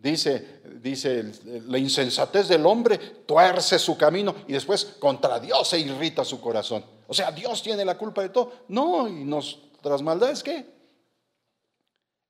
Dice, 0.02 0.62
dice, 0.80 1.24
la 1.68 1.78
insensatez 1.78 2.48
del 2.48 2.66
hombre 2.66 2.98
tuerce 2.98 3.78
su 3.78 3.96
camino 3.96 4.34
y 4.48 4.52
después 4.52 4.96
contra 4.98 5.38
Dios 5.38 5.68
se 5.68 5.78
irrita 5.78 6.24
su 6.24 6.40
corazón. 6.40 6.84
O 7.06 7.14
sea, 7.14 7.30
Dios 7.30 7.62
tiene 7.62 7.84
la 7.84 7.96
culpa 7.96 8.22
de 8.22 8.30
todo. 8.30 8.52
No, 8.66 9.06
y 9.06 9.22
nuestras 9.22 10.02
maldades, 10.02 10.42
¿qué? 10.42 10.66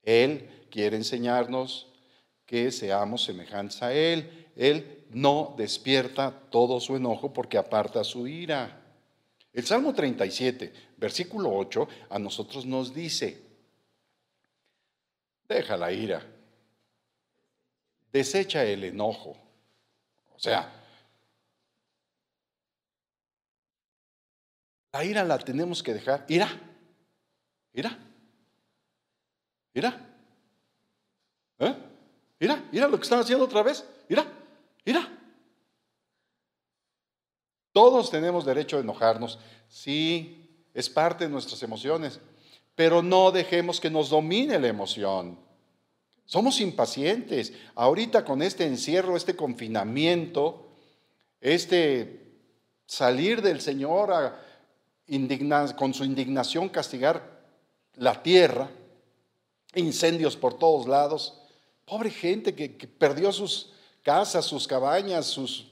Él 0.02 0.66
quiere 0.70 0.98
enseñarnos 0.98 1.86
que 2.44 2.70
seamos 2.70 3.24
semejantes 3.24 3.82
a 3.82 3.90
Él. 3.90 4.50
Él 4.54 5.06
no 5.08 5.54
despierta 5.56 6.30
todo 6.50 6.78
su 6.78 6.94
enojo 6.94 7.32
porque 7.32 7.56
aparta 7.56 8.04
su 8.04 8.26
ira. 8.26 8.82
El 9.50 9.64
Salmo 9.64 9.94
37, 9.94 10.74
versículo 10.98 11.50
8, 11.56 11.88
a 12.10 12.18
nosotros 12.18 12.66
nos 12.66 12.92
dice, 12.92 13.40
deja 15.48 15.78
la 15.78 15.90
ira 15.90 16.31
desecha 18.12 18.64
el 18.64 18.84
enojo. 18.84 19.36
O 20.34 20.38
sea, 20.38 20.70
la 24.92 25.04
ira 25.04 25.24
la 25.24 25.38
tenemos 25.38 25.82
que 25.82 25.94
dejar. 25.94 26.24
Ira, 26.28 26.48
ira, 27.72 27.98
ira. 29.74 30.08
¿Eh? 31.58 31.76
Mira, 32.40 32.62
mira 32.72 32.88
lo 32.88 32.98
que 32.98 33.04
están 33.04 33.20
haciendo 33.20 33.44
otra 33.44 33.62
vez. 33.62 33.84
Mira, 34.08 34.26
mira. 34.84 35.08
Todos 37.72 38.10
tenemos 38.10 38.44
derecho 38.44 38.76
a 38.76 38.80
enojarnos. 38.80 39.38
Sí, 39.68 40.66
es 40.74 40.90
parte 40.90 41.24
de 41.24 41.30
nuestras 41.30 41.62
emociones. 41.62 42.20
Pero 42.74 43.02
no 43.02 43.30
dejemos 43.30 43.80
que 43.80 43.90
nos 43.90 44.10
domine 44.10 44.58
la 44.58 44.68
emoción. 44.68 45.38
Somos 46.24 46.60
impacientes. 46.60 47.52
Ahorita 47.74 48.24
con 48.24 48.42
este 48.42 48.66
encierro, 48.66 49.16
este 49.16 49.36
confinamiento, 49.36 50.68
este 51.40 52.20
salir 52.86 53.42
del 53.42 53.60
Señor 53.60 54.34
con 55.76 55.94
su 55.94 56.04
indignación 56.04 56.68
castigar 56.68 57.42
la 57.94 58.22
tierra, 58.22 58.70
incendios 59.74 60.36
por 60.36 60.58
todos 60.58 60.86
lados, 60.86 61.40
pobre 61.84 62.10
gente 62.10 62.54
que 62.54 62.68
perdió 62.86 63.32
sus 63.32 63.72
casas, 64.02 64.44
sus 64.44 64.66
cabañas, 64.66 65.26
sus 65.26 65.70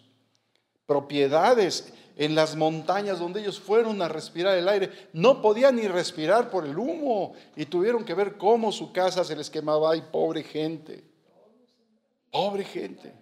propiedades 0.86 1.92
en 2.20 2.34
las 2.34 2.54
montañas 2.54 3.18
donde 3.18 3.40
ellos 3.40 3.58
fueron 3.58 4.02
a 4.02 4.08
respirar 4.08 4.58
el 4.58 4.68
aire. 4.68 4.90
No 5.14 5.40
podían 5.40 5.76
ni 5.76 5.88
respirar 5.88 6.50
por 6.50 6.66
el 6.66 6.78
humo 6.78 7.32
y 7.56 7.64
tuvieron 7.64 8.04
que 8.04 8.12
ver 8.12 8.36
cómo 8.36 8.72
su 8.72 8.92
casa 8.92 9.24
se 9.24 9.34
les 9.34 9.48
quemaba. 9.48 9.92
Ay, 9.92 10.02
pobre 10.12 10.42
gente, 10.42 11.02
pobre 12.30 12.64
gente, 12.64 13.14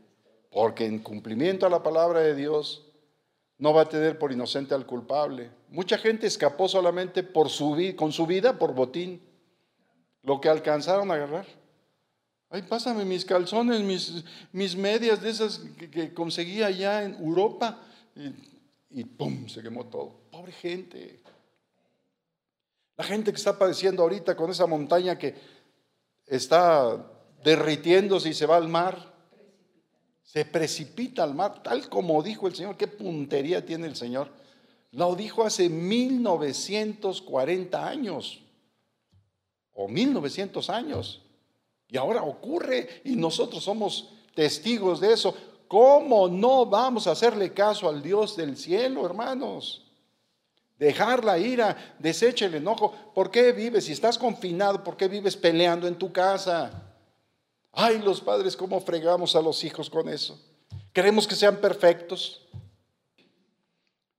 porque 0.50 0.84
en 0.84 0.98
cumplimiento 0.98 1.64
a 1.64 1.70
la 1.70 1.80
palabra 1.80 2.18
de 2.18 2.34
Dios 2.34 2.86
no 3.58 3.72
va 3.72 3.82
a 3.82 3.88
tener 3.88 4.18
por 4.18 4.32
inocente 4.32 4.74
al 4.74 4.84
culpable. 4.84 5.48
Mucha 5.68 5.96
gente 5.96 6.26
escapó 6.26 6.66
solamente 6.66 7.22
por 7.22 7.50
su, 7.50 7.94
con 7.94 8.10
su 8.10 8.26
vida 8.26 8.58
por 8.58 8.74
botín, 8.74 9.22
lo 10.24 10.40
que 10.40 10.48
alcanzaron 10.48 11.12
a 11.12 11.14
agarrar. 11.14 11.46
Ay, 12.50 12.62
pásame 12.62 13.04
mis 13.04 13.24
calzones, 13.24 13.80
mis, 13.80 14.24
mis 14.50 14.74
medias 14.74 15.22
de 15.22 15.30
esas 15.30 15.60
que, 15.78 15.88
que 15.88 16.12
conseguí 16.12 16.64
allá 16.64 17.04
en 17.04 17.14
Europa 17.14 17.78
y 18.90 19.04
¡pum! 19.04 19.48
se 19.48 19.62
quemó 19.62 19.86
todo. 19.86 20.20
Pobre 20.30 20.52
gente. 20.52 21.20
La 22.96 23.04
gente 23.04 23.30
que 23.30 23.36
está 23.36 23.58
padeciendo 23.58 24.02
ahorita 24.02 24.36
con 24.36 24.50
esa 24.50 24.66
montaña 24.66 25.18
que 25.18 25.34
está 26.26 27.10
derritiéndose 27.44 28.30
y 28.30 28.34
se 28.34 28.46
va 28.46 28.56
al 28.56 28.68
mar. 28.68 29.14
Se 30.22 30.44
precipita 30.44 31.22
al 31.22 31.34
mar, 31.34 31.62
tal 31.62 31.88
como 31.88 32.22
dijo 32.22 32.48
el 32.48 32.54
Señor. 32.54 32.76
¿Qué 32.76 32.86
puntería 32.86 33.64
tiene 33.64 33.86
el 33.86 33.96
Señor? 33.96 34.30
Lo 34.92 35.14
dijo 35.14 35.44
hace 35.44 35.68
1940 35.68 37.86
años 37.86 38.40
o 39.72 39.88
1900 39.88 40.70
años. 40.70 41.22
Y 41.88 41.96
ahora 41.96 42.22
ocurre 42.22 43.02
y 43.04 43.16
nosotros 43.16 43.64
somos 43.64 44.12
testigos 44.34 45.00
de 45.00 45.12
eso. 45.12 45.34
¿Cómo 45.68 46.28
no 46.28 46.64
vamos 46.64 47.06
a 47.06 47.12
hacerle 47.12 47.52
caso 47.52 47.88
al 47.88 48.02
Dios 48.02 48.36
del 48.36 48.56
cielo, 48.56 49.04
hermanos? 49.04 49.84
Dejar 50.78 51.24
la 51.24 51.38
ira, 51.38 51.96
desecha 51.98 52.46
el 52.46 52.54
enojo. 52.54 52.94
¿Por 53.14 53.30
qué 53.30 53.52
vives? 53.52 53.84
Si 53.84 53.92
estás 53.92 54.16
confinado, 54.16 54.82
¿por 54.82 54.96
qué 54.96 55.08
vives 55.08 55.36
peleando 55.36 55.86
en 55.86 55.96
tu 55.96 56.10
casa? 56.10 56.94
Ay, 57.72 57.98
los 57.98 58.20
padres, 58.20 58.56
¿cómo 58.56 58.80
fregamos 58.80 59.36
a 59.36 59.42
los 59.42 59.62
hijos 59.62 59.90
con 59.90 60.08
eso? 60.08 60.40
Queremos 60.92 61.26
que 61.26 61.34
sean 61.34 61.56
perfectos. 61.56 62.46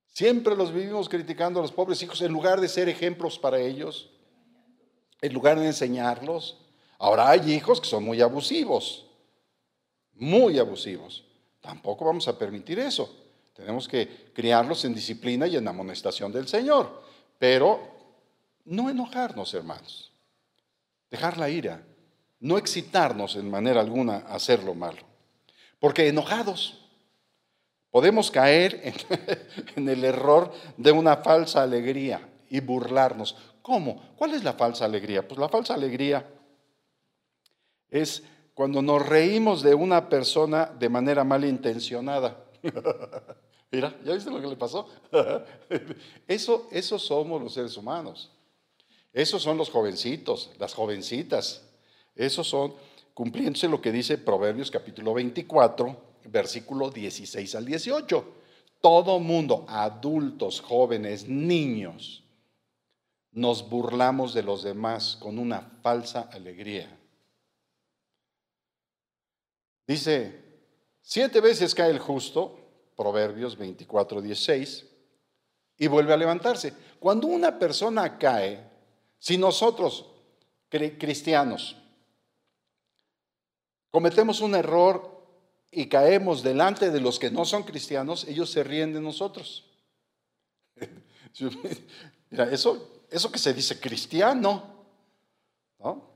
Siempre 0.06 0.54
los 0.54 0.72
vivimos 0.72 1.08
criticando 1.08 1.58
a 1.58 1.62
los 1.62 1.72
pobres 1.72 2.02
hijos 2.02 2.20
en 2.22 2.32
lugar 2.32 2.60
de 2.60 2.68
ser 2.68 2.88
ejemplos 2.88 3.38
para 3.38 3.58
ellos, 3.58 4.10
en 5.20 5.32
lugar 5.32 5.58
de 5.58 5.66
enseñarlos. 5.66 6.58
Ahora 6.98 7.30
hay 7.30 7.52
hijos 7.52 7.80
que 7.80 7.88
son 7.88 8.04
muy 8.04 8.20
abusivos, 8.20 9.06
muy 10.12 10.58
abusivos. 10.58 11.24
Tampoco 11.60 12.04
vamos 12.04 12.26
a 12.28 12.38
permitir 12.38 12.78
eso. 12.78 13.14
Tenemos 13.54 13.86
que 13.86 14.30
criarlos 14.32 14.84
en 14.84 14.94
disciplina 14.94 15.46
y 15.46 15.56
en 15.56 15.68
amonestación 15.68 16.32
del 16.32 16.48
Señor. 16.48 17.02
Pero 17.38 17.80
no 18.64 18.88
enojarnos, 18.88 19.52
hermanos. 19.54 20.12
Dejar 21.10 21.36
la 21.36 21.50
ira. 21.50 21.82
No 22.40 22.56
excitarnos 22.56 23.36
en 23.36 23.50
manera 23.50 23.80
alguna 23.80 24.16
a 24.16 24.36
hacer 24.36 24.62
lo 24.62 24.74
malo. 24.74 25.02
Porque 25.78 26.08
enojados 26.08 26.78
podemos 27.90 28.30
caer 28.30 28.80
en, 28.82 28.94
en 29.76 29.88
el 29.88 30.04
error 30.04 30.52
de 30.76 30.92
una 30.92 31.18
falsa 31.18 31.62
alegría 31.62 32.26
y 32.48 32.60
burlarnos. 32.60 33.36
¿Cómo? 33.60 34.14
¿Cuál 34.16 34.34
es 34.34 34.42
la 34.42 34.54
falsa 34.54 34.86
alegría? 34.86 35.26
Pues 35.26 35.38
la 35.38 35.48
falsa 35.48 35.74
alegría 35.74 36.26
es 37.90 38.22
cuando 38.60 38.82
nos 38.82 39.08
reímos 39.08 39.62
de 39.62 39.74
una 39.74 40.10
persona 40.10 40.66
de 40.66 40.90
manera 40.90 41.24
malintencionada. 41.24 42.44
Mira, 43.72 43.98
¿ya 44.04 44.12
viste 44.12 44.30
lo 44.30 44.38
que 44.38 44.48
le 44.48 44.56
pasó? 44.56 44.86
Eso, 46.28 46.68
eso 46.70 46.98
somos 46.98 47.40
los 47.40 47.54
seres 47.54 47.74
humanos. 47.78 48.30
Esos 49.14 49.42
son 49.42 49.56
los 49.56 49.70
jovencitos, 49.70 50.50
las 50.58 50.74
jovencitas. 50.74 51.70
Esos 52.14 52.48
son, 52.48 52.74
cumpliéndose 53.14 53.66
lo 53.66 53.80
que 53.80 53.92
dice 53.92 54.18
Proverbios 54.18 54.70
capítulo 54.70 55.14
24, 55.14 55.96
versículo 56.26 56.90
16 56.90 57.54
al 57.54 57.64
18. 57.64 58.24
Todo 58.82 59.20
mundo, 59.20 59.64
adultos, 59.68 60.60
jóvenes, 60.60 61.26
niños, 61.26 62.24
nos 63.32 63.70
burlamos 63.70 64.34
de 64.34 64.42
los 64.42 64.62
demás 64.62 65.16
con 65.18 65.38
una 65.38 65.62
falsa 65.82 66.28
alegría. 66.30 66.99
Dice, 69.90 70.40
siete 71.02 71.40
veces 71.40 71.74
cae 71.74 71.90
el 71.90 71.98
justo, 71.98 72.60
Proverbios 72.96 73.58
24, 73.58 74.22
16, 74.22 74.86
y 75.78 75.88
vuelve 75.88 76.12
a 76.12 76.16
levantarse. 76.16 76.72
Cuando 77.00 77.26
una 77.26 77.58
persona 77.58 78.16
cae, 78.16 78.70
si 79.18 79.36
nosotros, 79.36 80.06
cristianos, 80.68 81.74
cometemos 83.90 84.40
un 84.42 84.54
error 84.54 85.26
y 85.72 85.88
caemos 85.88 86.44
delante 86.44 86.92
de 86.92 87.00
los 87.00 87.18
que 87.18 87.32
no 87.32 87.44
son 87.44 87.64
cristianos, 87.64 88.28
ellos 88.28 88.48
se 88.48 88.62
ríen 88.62 88.92
de 88.92 89.00
nosotros. 89.00 89.68
Mira, 92.30 92.44
eso, 92.44 93.02
eso 93.10 93.32
que 93.32 93.40
se 93.40 93.52
dice 93.52 93.80
cristiano, 93.80 94.86
¿no? 95.80 96.09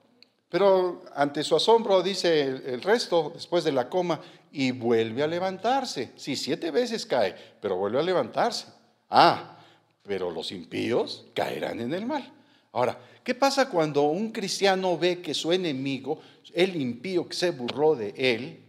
Pero 0.54 1.02
ante 1.16 1.42
su 1.42 1.56
asombro 1.56 2.00
dice 2.00 2.42
el, 2.42 2.80
resto, 2.80 3.32
después 3.34 3.64
de 3.64 3.72
la 3.72 3.88
coma, 3.88 4.20
y 4.52 4.70
vuelve 4.70 5.24
a 5.24 5.26
levantarse. 5.26 6.12
Sí, 6.14 6.36
siete 6.36 6.70
veces 6.70 7.04
cae, 7.06 7.34
pero 7.60 7.74
vuelve 7.74 7.98
a 7.98 8.02
levantarse. 8.04 8.66
Ah, 9.10 9.58
pero 10.04 10.30
los 10.30 10.52
impíos 10.52 11.26
caerán 11.34 11.80
en 11.80 11.92
el 11.92 12.06
mal. 12.06 12.32
Ahora, 12.70 12.96
¿qué 13.24 13.34
pasa 13.34 13.68
cuando 13.68 14.02
un 14.02 14.30
cristiano 14.30 14.96
ve 14.96 15.20
que 15.20 15.34
su 15.34 15.50
enemigo, 15.50 16.20
el 16.52 16.80
impío 16.80 17.28
que 17.28 17.34
se 17.34 17.50
burló 17.50 17.96
de 17.96 18.14
él, 18.16 18.64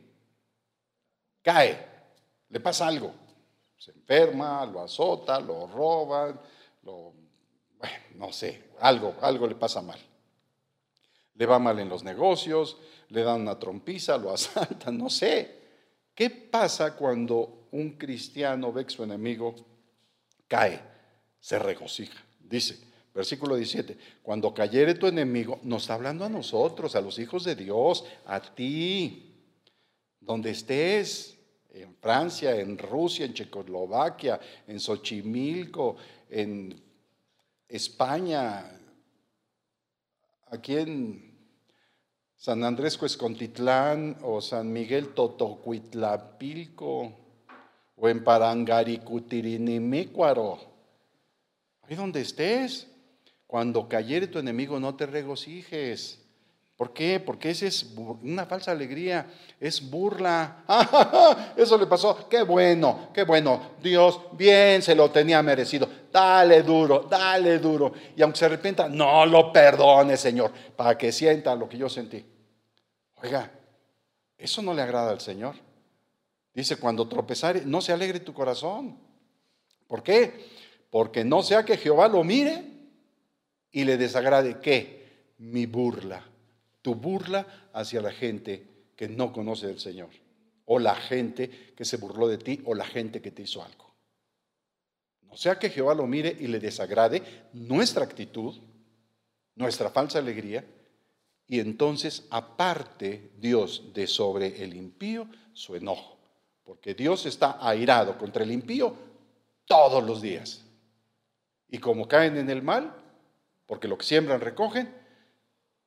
cae? 1.43 1.86
Le 2.50 2.60
pasa 2.62 2.88
algo. 2.88 3.13
Se 3.78 3.91
enferma, 3.91 4.65
lo 4.65 4.82
azota, 4.82 5.39
lo 5.39 5.67
roban, 5.67 6.41
lo, 6.82 7.13
bueno, 7.78 7.95
no 8.15 8.34
sé, 8.34 8.69
algo, 8.80 9.13
algo 9.21 9.45
le 9.45 9.54
pasa 9.54 9.84
mal. 9.84 10.00
Le 11.36 11.45
va 11.45 11.60
mal 11.60 11.80
en 11.80 11.89
los 11.89 12.04
negocios, 12.04 12.78
le 13.10 13.24
dan 13.24 13.41
una 13.41 13.60
trompiza, 13.60 14.17
lo 14.17 14.32
asaltan, 14.34 14.98
no 14.98 15.10
sé. 15.10 15.63
¿Qué 16.13 16.30
pasa 16.30 16.95
cuando 16.95 17.67
un 17.71 17.91
cristiano 17.91 18.71
ve 18.71 18.86
que 18.86 18.91
su 18.91 19.04
enemigo 19.04 19.56
cae? 20.48 20.82
Se 21.39 21.60
regocija. 21.60 22.24
Dice, 22.39 22.80
versículo 23.13 23.56
17, 23.56 23.98
cuando 24.24 24.54
cayere 24.54 24.95
tu 24.95 25.08
enemigo, 25.08 25.60
nos 25.63 25.84
está 25.84 25.95
hablando 25.95 26.26
a 26.26 26.30
nosotros, 26.30 26.95
a 26.95 27.02
los 27.02 27.19
hijos 27.19 27.43
de 27.43 27.56
Dios, 27.56 28.06
a 28.26 28.41
ti, 28.41 29.34
donde 30.19 30.52
estés, 30.52 31.38
en 31.74 31.93
Francia, 31.95 32.56
en 32.56 32.78
Rusia, 32.78 33.26
en 33.26 33.34
Checoslovaquia, 33.34 34.39
en 34.67 34.80
Xochimilco, 34.80 35.98
en 36.30 36.82
España, 37.67 38.80
aquí 40.56 40.78
en 40.78 41.36
San 42.36 42.63
Andrés 42.63 42.98
Cuescontitlán 42.98 44.18
o 44.24 44.41
San 44.41 44.74
Miguel 44.74 45.13
Totocuitlapilco 45.13 47.13
o 47.96 48.10
en 48.10 48.24
Parangaricutirinimícuaro, 48.24 50.58
ahí 51.84 51.96
donde 51.96 52.22
estés, 52.22 52.88
cuando 53.48 53.88
cayere 53.88 54.26
tu 54.28 54.39
enemigo 54.39 54.80
no 54.80 54.96
te 54.96 55.06
regocijes. 55.06 56.25
¿Por 56.76 56.92
qué? 56.92 57.22
Porque 57.22 57.52
esa 57.52 57.68
es 57.68 57.94
una 58.22 58.46
falsa 58.46 58.72
alegría, 58.72 59.32
es 59.60 59.90
burla. 59.90 60.66
Eso 61.56 61.78
le 61.78 61.86
pasó, 61.86 62.28
qué 62.28 62.44
bueno, 62.44 63.12
qué 63.14 63.24
bueno. 63.24 63.76
Dios 63.82 64.20
bien 64.34 64.82
se 64.82 64.94
lo 64.94 65.10
tenía 65.10 65.42
merecido. 65.42 65.88
Dale 66.12 66.64
duro, 66.64 67.08
dale 67.10 67.60
duro. 67.60 67.94
Y 68.18 68.22
aunque 68.22 68.40
se 68.40 68.46
arrepienta, 68.46 68.90
no 68.90 69.26
lo 69.26 69.54
perdone, 69.54 70.18
Señor, 70.18 70.52
para 70.76 70.98
que 70.98 71.14
sienta 71.14 71.56
lo 71.56 71.70
que 71.70 71.78
yo 71.78 71.88
sentí. 71.88 72.26
Oiga, 73.24 73.50
eso 74.38 74.62
no 74.62 74.74
le 74.74 74.82
agrada 74.82 75.12
al 75.12 75.22
Señor. 75.22 75.56
Dice, 76.54 76.76
cuando 76.76 77.08
tropezare, 77.08 77.62
no 77.66 77.80
se 77.80 77.94
alegre 77.94 78.20
tu 78.20 78.34
corazón. 78.34 79.00
¿Por 79.88 80.04
qué? 80.04 80.46
Porque 80.90 81.24
no 81.24 81.42
sea 81.42 81.64
que 81.64 81.78
Jehová 81.78 82.10
lo 82.10 82.22
mire 82.26 82.66
y 83.72 83.86
le 83.86 83.96
desagrade 83.96 84.60
qué? 84.60 85.32
Mi 85.38 85.66
burla 85.66 86.35
tu 86.86 86.93
burla 86.93 87.71
hacia 87.74 88.00
la 88.00 88.12
gente 88.12 88.91
que 88.95 89.10
no 89.10 89.34
conoce 89.34 89.65
del 89.65 89.80
Señor, 89.80 90.10
o 90.65 90.78
la 90.78 90.93
gente 90.93 91.74
que 91.76 91.84
se 91.84 91.98
burló 91.98 92.28
de 92.28 92.38
ti, 92.38 92.62
o 92.63 92.76
la 92.76 92.86
gente 92.86 93.24
que 93.24 93.32
te 93.32 93.41
hizo 93.41 93.63
algo. 93.63 93.91
No 95.24 95.36
sea 95.36 95.58
que 95.58 95.71
Jehová 95.71 95.95
lo 95.95 96.06
mire 96.06 96.38
y 96.39 96.45
le 96.45 96.60
desagrade 96.60 97.24
nuestra 97.54 98.04
actitud, 98.04 98.54
nuestra 99.56 99.89
falsa 99.89 100.19
alegría, 100.19 100.63
y 101.48 101.60
entonces 101.60 102.28
aparte 102.30 103.32
Dios 103.39 103.91
de 103.91 104.06
sobre 104.06 104.63
el 104.63 104.76
impío 104.76 105.28
su 105.54 105.76
enojo, 105.76 106.19
porque 106.63 106.93
Dios 106.93 107.26
está 107.26 107.67
airado 107.67 108.15
contra 108.19 108.43
el 108.43 108.52
impío 108.52 108.95
todos 109.65 110.04
los 110.04 110.21
días. 110.21 110.63
Y 111.67 111.80
como 111.80 112.08
caen 112.08 112.38
en 112.38 112.52
el 112.52 112.62
mal, 112.62 112.95
porque 113.65 113.88
lo 113.88 113.98
que 113.98 114.06
siembran 114.06 114.39
recogen, 114.39 115.04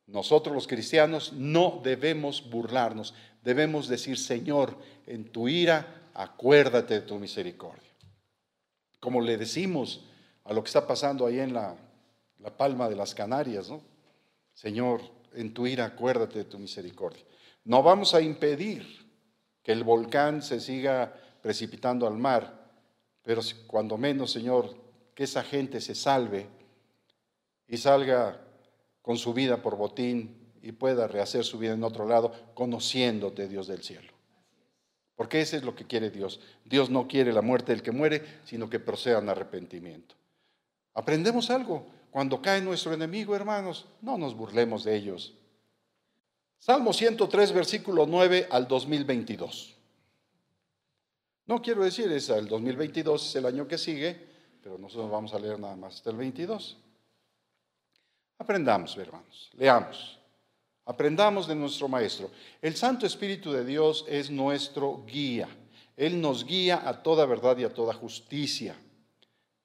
nosotros 0.08 0.54
los 0.54 0.66
cristianos 0.66 1.34
no 1.34 1.80
debemos 1.84 2.48
burlarnos, 2.48 3.14
debemos 3.42 3.88
decir, 3.88 4.18
Señor, 4.18 4.78
en 5.06 5.30
tu 5.30 5.48
ira, 5.48 6.10
acuérdate 6.14 6.94
de 6.94 7.00
tu 7.02 7.18
misericordia. 7.18 7.90
Como 9.00 9.20
le 9.20 9.36
decimos 9.36 10.06
a 10.44 10.54
lo 10.54 10.62
que 10.62 10.68
está 10.68 10.86
pasando 10.86 11.26
ahí 11.26 11.38
en 11.38 11.52
la, 11.52 11.76
palma 12.56 12.88
de 12.88 12.96
las 12.96 13.14
Canarias, 13.14 13.68
¿no? 13.68 13.82
Señor, 14.54 15.02
en 15.34 15.52
tu 15.52 15.66
ira, 15.66 15.84
acuérdate 15.84 16.38
de 16.38 16.44
tu 16.44 16.58
misericordia. 16.58 17.22
No 17.64 17.82
vamos 17.82 18.14
a 18.14 18.22
impedir 18.22 18.86
que 19.62 19.72
el 19.72 19.84
volcán 19.84 20.40
se 20.40 20.58
siga 20.58 21.12
precipitando 21.42 22.06
al 22.06 22.16
mar, 22.16 22.72
pero 23.22 23.42
cuando 23.66 23.98
menos, 23.98 24.30
Señor, 24.30 24.74
que 25.14 25.24
esa 25.24 25.42
gente 25.42 25.82
se 25.82 25.94
salve 25.94 26.46
y 27.66 27.76
salga 27.76 28.47
con 29.08 29.16
su 29.16 29.32
vida 29.32 29.62
por 29.62 29.78
botín 29.78 30.36
y 30.60 30.72
pueda 30.72 31.08
rehacer 31.08 31.42
su 31.42 31.58
vida 31.58 31.72
en 31.72 31.82
otro 31.82 32.06
lado, 32.06 32.30
conociéndote, 32.52 33.48
Dios 33.48 33.66
del 33.66 33.82
cielo. 33.82 34.12
Porque 35.16 35.40
ese 35.40 35.56
es 35.56 35.62
lo 35.62 35.74
que 35.74 35.86
quiere 35.86 36.10
Dios. 36.10 36.40
Dios 36.66 36.90
no 36.90 37.08
quiere 37.08 37.32
la 37.32 37.40
muerte 37.40 37.72
del 37.72 37.82
que 37.82 37.90
muere, 37.90 38.22
sino 38.44 38.68
que 38.68 38.78
procedan 38.78 39.30
arrepentimiento. 39.30 40.14
Aprendemos 40.92 41.48
algo. 41.48 41.86
Cuando 42.10 42.42
cae 42.42 42.60
nuestro 42.60 42.92
enemigo, 42.92 43.34
hermanos, 43.34 43.86
no 44.02 44.18
nos 44.18 44.36
burlemos 44.36 44.84
de 44.84 44.96
ellos. 44.96 45.32
Salmo 46.58 46.92
103, 46.92 47.52
versículo 47.52 48.04
9 48.04 48.48
al 48.50 48.68
2022. 48.68 49.74
No 51.46 51.62
quiero 51.62 51.82
decir, 51.82 52.12
es 52.12 52.28
el 52.28 52.46
2022 52.46 53.26
es 53.26 53.36
el 53.36 53.46
año 53.46 53.66
que 53.66 53.78
sigue, 53.78 54.28
pero 54.62 54.76
nosotros 54.76 55.10
vamos 55.10 55.32
a 55.32 55.38
leer 55.38 55.58
nada 55.58 55.76
más 55.76 55.94
hasta 55.94 56.10
el 56.10 56.18
22. 56.18 56.76
Aprendamos, 58.38 58.96
hermanos, 58.96 59.50
leamos. 59.54 60.18
Aprendamos 60.84 61.46
de 61.46 61.54
nuestro 61.54 61.88
Maestro. 61.88 62.30
El 62.62 62.76
Santo 62.76 63.04
Espíritu 63.04 63.52
de 63.52 63.64
Dios 63.64 64.04
es 64.08 64.30
nuestro 64.30 65.04
guía. 65.06 65.48
Él 65.96 66.20
nos 66.20 66.44
guía 66.46 66.88
a 66.88 67.02
toda 67.02 67.26
verdad 67.26 67.58
y 67.58 67.64
a 67.64 67.74
toda 67.74 67.92
justicia. 67.92 68.76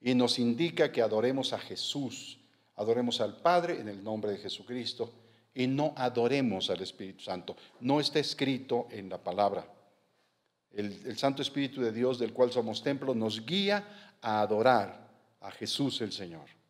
Y 0.00 0.14
nos 0.14 0.38
indica 0.38 0.92
que 0.92 1.00
adoremos 1.00 1.52
a 1.52 1.58
Jesús, 1.58 2.38
adoremos 2.76 3.20
al 3.20 3.36
Padre 3.36 3.80
en 3.80 3.88
el 3.88 4.02
nombre 4.02 4.32
de 4.32 4.38
Jesucristo 4.38 5.14
y 5.54 5.66
no 5.66 5.94
adoremos 5.96 6.68
al 6.68 6.82
Espíritu 6.82 7.22
Santo. 7.22 7.56
No 7.80 8.00
está 8.00 8.18
escrito 8.18 8.88
en 8.90 9.08
la 9.08 9.18
palabra. 9.18 9.66
El, 10.72 11.06
el 11.06 11.16
Santo 11.16 11.40
Espíritu 11.40 11.80
de 11.80 11.92
Dios 11.92 12.18
del 12.18 12.32
cual 12.32 12.52
somos 12.52 12.82
templo 12.82 13.14
nos 13.14 13.46
guía 13.46 14.16
a 14.20 14.40
adorar 14.40 15.08
a 15.40 15.50
Jesús 15.52 16.00
el 16.00 16.12
Señor. 16.12 16.63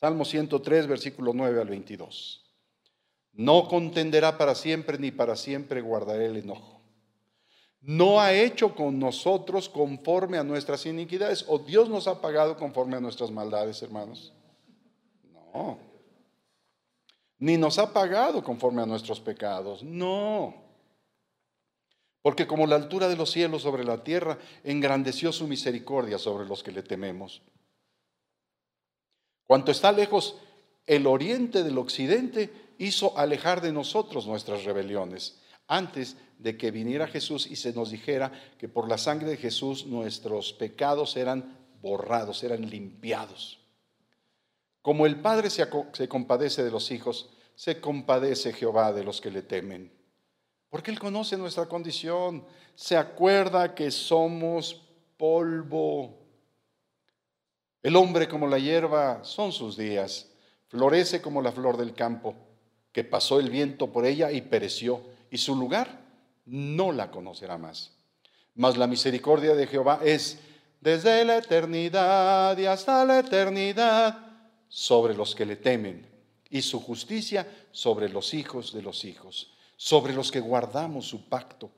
Salmo 0.00 0.24
103, 0.24 0.86
versículo 0.86 1.32
9 1.34 1.60
al 1.60 1.68
22. 1.68 2.42
No 3.32 3.68
contenderá 3.68 4.38
para 4.38 4.54
siempre, 4.54 4.98
ni 4.98 5.10
para 5.10 5.36
siempre 5.36 5.82
guardaré 5.82 6.26
el 6.26 6.36
enojo. 6.38 6.80
No 7.82 8.20
ha 8.20 8.32
hecho 8.32 8.74
con 8.74 8.98
nosotros 8.98 9.68
conforme 9.68 10.38
a 10.38 10.44
nuestras 10.44 10.84
iniquidades. 10.86 11.44
¿O 11.48 11.58
Dios 11.58 11.88
nos 11.88 12.08
ha 12.08 12.20
pagado 12.20 12.56
conforme 12.56 12.96
a 12.96 13.00
nuestras 13.00 13.30
maldades, 13.30 13.82
hermanos? 13.82 14.32
No. 15.54 15.78
Ni 17.38 17.56
nos 17.56 17.78
ha 17.78 17.92
pagado 17.92 18.42
conforme 18.42 18.82
a 18.82 18.86
nuestros 18.86 19.20
pecados. 19.20 19.82
No. 19.82 20.54
Porque 22.22 22.46
como 22.46 22.66
la 22.66 22.76
altura 22.76 23.08
de 23.08 23.16
los 23.16 23.30
cielos 23.30 23.62
sobre 23.62 23.84
la 23.84 24.04
tierra, 24.04 24.38
engrandeció 24.62 25.32
su 25.32 25.46
misericordia 25.46 26.18
sobre 26.18 26.46
los 26.46 26.62
que 26.62 26.72
le 26.72 26.82
tememos. 26.82 27.40
Cuanto 29.50 29.72
está 29.72 29.90
lejos 29.90 30.36
el 30.86 31.08
oriente 31.08 31.64
del 31.64 31.76
occidente, 31.78 32.52
hizo 32.78 33.18
alejar 33.18 33.60
de 33.60 33.72
nosotros 33.72 34.24
nuestras 34.24 34.62
rebeliones. 34.62 35.40
antes 35.66 36.16
de 36.38 36.56
que 36.56 36.70
viniera 36.70 37.08
Jesús 37.08 37.48
y 37.48 37.56
se 37.56 37.72
nos 37.72 37.90
dijera 37.90 38.30
que 38.58 38.68
por 38.68 38.88
la 38.88 38.96
sangre 38.96 39.28
de 39.28 39.36
Jesús 39.36 39.86
nuestros 39.86 40.52
pecados 40.52 41.16
eran 41.16 41.58
borrados, 41.82 42.44
eran 42.44 42.70
limpiados. 42.70 43.58
Como 44.82 45.04
el 45.04 45.20
Padre 45.20 45.50
se, 45.50 45.68
compadece 46.08 46.62
de 46.62 46.70
los 46.70 46.92
hijos, 46.92 47.30
se 47.56 47.80
compadece 47.80 48.52
Jehová 48.52 48.92
de 48.92 49.02
los 49.02 49.20
que 49.20 49.32
le 49.32 49.42
temen. 49.42 49.92
Porque 50.68 50.92
Él 50.92 51.00
conoce 51.00 51.36
nuestra 51.36 51.66
condición, 51.66 52.46
se 52.76 52.96
acuerda 52.96 53.74
que 53.74 53.90
somos 53.90 54.80
polvo. 55.16 56.19
El 57.82 57.96
hombre 57.96 58.28
como 58.28 58.46
la 58.46 58.58
hierba 58.58 59.24
son 59.24 59.52
sus 59.52 59.76
días, 59.76 60.28
florece 60.68 61.22
como 61.22 61.40
la 61.40 61.52
flor 61.52 61.76
del 61.76 61.94
campo, 61.94 62.34
que 62.92 63.04
pasó 63.04 63.40
el 63.40 63.48
viento 63.48 63.90
por 63.90 64.04
ella 64.04 64.32
y 64.32 64.42
pereció, 64.42 65.02
y 65.30 65.38
su 65.38 65.56
lugar 65.56 66.00
no 66.44 66.92
la 66.92 67.10
conocerá 67.10 67.56
más. 67.56 67.92
Mas 68.54 68.76
la 68.76 68.86
misericordia 68.86 69.54
de 69.54 69.66
Jehová 69.66 70.00
es 70.04 70.38
desde 70.80 71.24
la 71.24 71.38
eternidad 71.38 72.56
y 72.58 72.66
hasta 72.66 73.04
la 73.04 73.20
eternidad 73.20 74.18
sobre 74.68 75.14
los 75.14 75.34
que 75.34 75.46
le 75.46 75.56
temen, 75.56 76.06
y 76.50 76.62
su 76.62 76.80
justicia 76.80 77.46
sobre 77.70 78.08
los 78.08 78.34
hijos 78.34 78.72
de 78.72 78.82
los 78.82 79.04
hijos, 79.04 79.54
sobre 79.76 80.12
los 80.12 80.30
que 80.30 80.40
guardamos 80.40 81.06
su 81.06 81.28
pacto, 81.28 81.70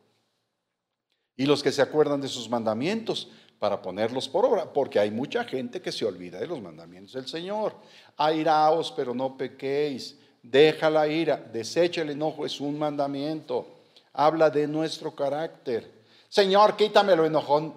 y 1.37 1.47
los 1.47 1.63
que 1.63 1.73
se 1.73 1.83
acuerdan 1.83 2.21
de 2.21 2.29
sus 2.29 2.49
mandamientos 2.49 3.31
para 3.63 3.81
ponerlos 3.81 4.29
por 4.29 4.45
obra, 4.45 4.65
porque 4.65 4.99
hay 4.99 5.13
mucha 5.13 5.45
gente 5.45 5.81
que 5.81 5.93
se 5.93 6.05
olvida 6.05 6.41
de 6.41 6.49
los 6.49 6.61
mandamientos 6.61 7.13
del 7.13 7.29
Señor. 7.29 7.77
Airaos, 8.17 8.91
pero 8.91 9.15
no 9.15 9.37
pequéis. 9.37 10.19
Deja 10.43 10.91
la 10.91 11.07
ira, 11.07 11.37
desecha 11.37 12.03
el 12.03 12.11
enojo, 12.11 12.45
es 12.45 12.61
un 12.61 12.77
mandamiento. 12.77 13.69
Habla 14.15 14.51
de 14.51 14.67
nuestro 14.67 15.15
carácter. 15.15 15.89
Señor, 16.29 16.77
quítamelo 16.77 17.25
enojón. 17.25 17.73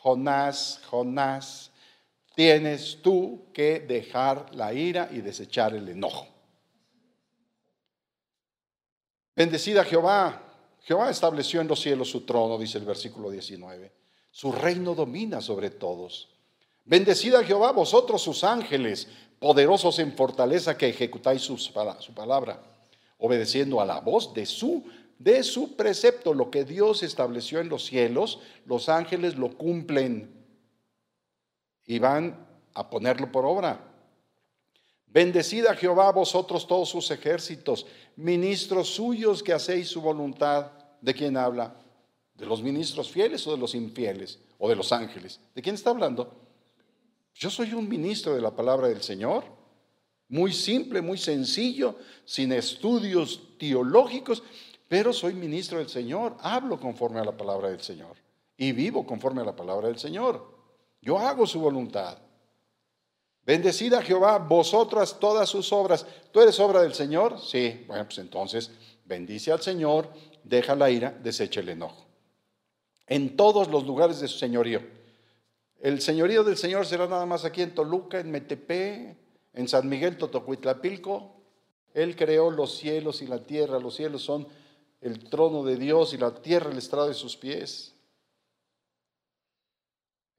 Jonás, 0.00 0.80
Jonás, 0.88 1.72
tienes 2.36 3.02
tú 3.02 3.46
que 3.52 3.80
dejar 3.80 4.54
la 4.54 4.72
ira 4.72 5.08
y 5.10 5.22
desechar 5.22 5.74
el 5.74 5.88
enojo. 5.88 6.28
Bendecida 9.34 9.82
Jehová. 9.82 10.40
Jehová 10.82 11.10
estableció 11.10 11.60
en 11.60 11.66
los 11.66 11.80
cielos 11.80 12.08
su 12.08 12.20
trono, 12.20 12.56
dice 12.58 12.78
el 12.78 12.84
versículo 12.84 13.28
19. 13.28 14.03
Su 14.34 14.50
reino 14.50 14.96
domina 14.96 15.40
sobre 15.40 15.70
todos. 15.70 16.28
Bendecida 16.84 17.44
Jehová 17.44 17.70
vosotros 17.70 18.20
sus 18.20 18.42
ángeles, 18.42 19.06
poderosos 19.38 20.00
en 20.00 20.12
fortaleza 20.16 20.76
que 20.76 20.88
ejecutáis 20.88 21.40
su, 21.40 21.56
palabra, 21.72 22.60
obedeciendo 23.18 23.80
a 23.80 23.84
la 23.84 24.00
voz 24.00 24.34
de 24.34 24.44
su 24.44 24.82
de 25.20 25.44
su 25.44 25.76
precepto, 25.76 26.34
lo 26.34 26.50
que 26.50 26.64
Dios 26.64 27.04
estableció 27.04 27.60
en 27.60 27.68
los 27.68 27.84
cielos, 27.84 28.40
los 28.66 28.88
ángeles 28.88 29.36
lo 29.36 29.56
cumplen 29.56 30.34
y 31.86 32.00
van 32.00 32.44
a 32.74 32.90
ponerlo 32.90 33.30
por 33.30 33.46
obra. 33.46 33.78
Bendecida 35.06 35.76
Jehová 35.76 36.10
vosotros 36.10 36.66
todos 36.66 36.88
sus 36.88 37.08
ejércitos, 37.12 37.86
ministros 38.16 38.88
suyos 38.88 39.44
que 39.44 39.52
hacéis 39.52 39.90
su 39.90 40.00
voluntad. 40.00 40.72
¿De 41.00 41.14
quién 41.14 41.36
habla? 41.36 41.83
¿De 42.34 42.46
los 42.46 42.62
ministros 42.62 43.10
fieles 43.10 43.46
o 43.46 43.52
de 43.52 43.58
los 43.58 43.74
infieles? 43.74 44.40
¿O 44.58 44.68
de 44.68 44.76
los 44.76 44.92
ángeles? 44.92 45.40
¿De 45.54 45.62
quién 45.62 45.74
está 45.74 45.90
hablando? 45.90 46.34
Yo 47.34 47.50
soy 47.50 47.72
un 47.72 47.88
ministro 47.88 48.34
de 48.34 48.40
la 48.40 48.54
palabra 48.54 48.88
del 48.88 49.02
Señor. 49.02 49.44
Muy 50.28 50.52
simple, 50.52 51.00
muy 51.00 51.18
sencillo, 51.18 51.96
sin 52.24 52.52
estudios 52.52 53.56
teológicos, 53.58 54.42
pero 54.88 55.12
soy 55.12 55.34
ministro 55.34 55.78
del 55.78 55.88
Señor. 55.88 56.36
Hablo 56.40 56.80
conforme 56.80 57.20
a 57.20 57.24
la 57.24 57.36
palabra 57.36 57.68
del 57.68 57.80
Señor. 57.80 58.16
Y 58.56 58.72
vivo 58.72 59.06
conforme 59.06 59.42
a 59.42 59.44
la 59.44 59.54
palabra 59.54 59.88
del 59.88 59.98
Señor. 59.98 60.54
Yo 61.00 61.18
hago 61.18 61.46
su 61.46 61.60
voluntad. 61.60 62.18
Bendecida 63.44 64.00
Jehová, 64.00 64.38
vosotras 64.38 65.18
todas 65.20 65.48
sus 65.48 65.72
obras. 65.72 66.06
¿Tú 66.32 66.40
eres 66.40 66.58
obra 66.58 66.80
del 66.80 66.94
Señor? 66.94 67.38
Sí. 67.40 67.84
Bueno, 67.86 68.04
pues 68.06 68.18
entonces 68.18 68.70
bendice 69.04 69.52
al 69.52 69.60
Señor, 69.60 70.10
deja 70.42 70.74
la 70.74 70.90
ira, 70.90 71.10
desecha 71.10 71.60
el 71.60 71.68
enojo. 71.68 72.03
En 73.06 73.36
todos 73.36 73.68
los 73.68 73.86
lugares 73.86 74.20
de 74.20 74.28
su 74.28 74.38
señorío. 74.38 74.80
El 75.80 76.00
señorío 76.00 76.44
del 76.44 76.56
Señor 76.56 76.86
será 76.86 77.06
nada 77.06 77.26
más 77.26 77.44
aquí 77.44 77.62
en 77.62 77.74
Toluca, 77.74 78.18
en 78.18 78.30
Metepé, 78.30 79.16
en 79.52 79.68
San 79.68 79.88
Miguel 79.88 80.16
Totocuitlapilco. 80.16 81.36
Él 81.92 82.16
creó 82.16 82.50
los 82.50 82.76
cielos 82.76 83.20
y 83.22 83.26
la 83.26 83.44
tierra. 83.44 83.78
Los 83.78 83.96
cielos 83.96 84.22
son 84.22 84.48
el 85.00 85.24
trono 85.24 85.62
de 85.64 85.76
Dios 85.76 86.14
y 86.14 86.18
la 86.18 86.34
tierra 86.34 86.70
el 86.70 86.78
estrado 86.78 87.08
de 87.08 87.14
sus 87.14 87.36
pies 87.36 87.94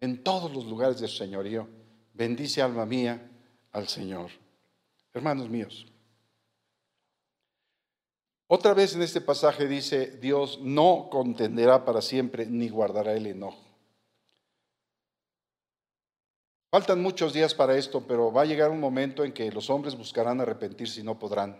en 0.05 0.23
todos 0.23 0.53
los 0.53 0.65
lugares 0.65 0.99
de 0.99 1.07
su 1.07 1.17
señorío. 1.17 1.67
Bendice 2.13 2.61
alma 2.61 2.85
mía 2.85 3.29
al 3.71 3.87
Señor. 3.87 4.29
Hermanos 5.13 5.49
míos, 5.49 5.87
otra 8.47 8.73
vez 8.73 8.95
en 8.95 9.01
este 9.01 9.21
pasaje 9.21 9.67
dice, 9.67 10.17
Dios 10.21 10.59
no 10.61 11.09
contenderá 11.11 11.83
para 11.85 12.01
siempre 12.01 12.45
ni 12.45 12.69
guardará 12.69 13.13
el 13.13 13.27
enojo. 13.27 13.65
Faltan 16.69 17.01
muchos 17.01 17.31
días 17.31 17.55
para 17.55 17.77
esto, 17.77 18.05
pero 18.05 18.33
va 18.33 18.41
a 18.41 18.45
llegar 18.45 18.69
un 18.69 18.81
momento 18.81 19.23
en 19.23 19.31
que 19.31 19.49
los 19.51 19.69
hombres 19.69 19.97
buscarán 19.97 20.41
arrepentirse 20.41 20.99
y 20.99 21.03
no 21.03 21.17
podrán. 21.17 21.57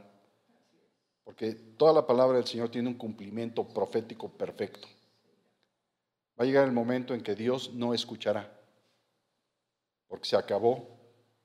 Porque 1.23 1.53
toda 1.53 1.93
la 1.93 2.05
palabra 2.05 2.37
del 2.37 2.45
Señor 2.45 2.69
tiene 2.69 2.89
un 2.89 2.95
cumplimiento 2.97 3.63
profético 3.63 4.29
perfecto. 4.29 4.87
Va 6.37 6.43
a 6.43 6.45
llegar 6.45 6.65
el 6.65 6.73
momento 6.73 7.13
en 7.13 7.23
que 7.23 7.33
Dios 7.33 7.73
no 7.73 7.93
escuchará, 7.93 8.51
porque 10.07 10.27
se 10.27 10.35
acabó 10.35 10.85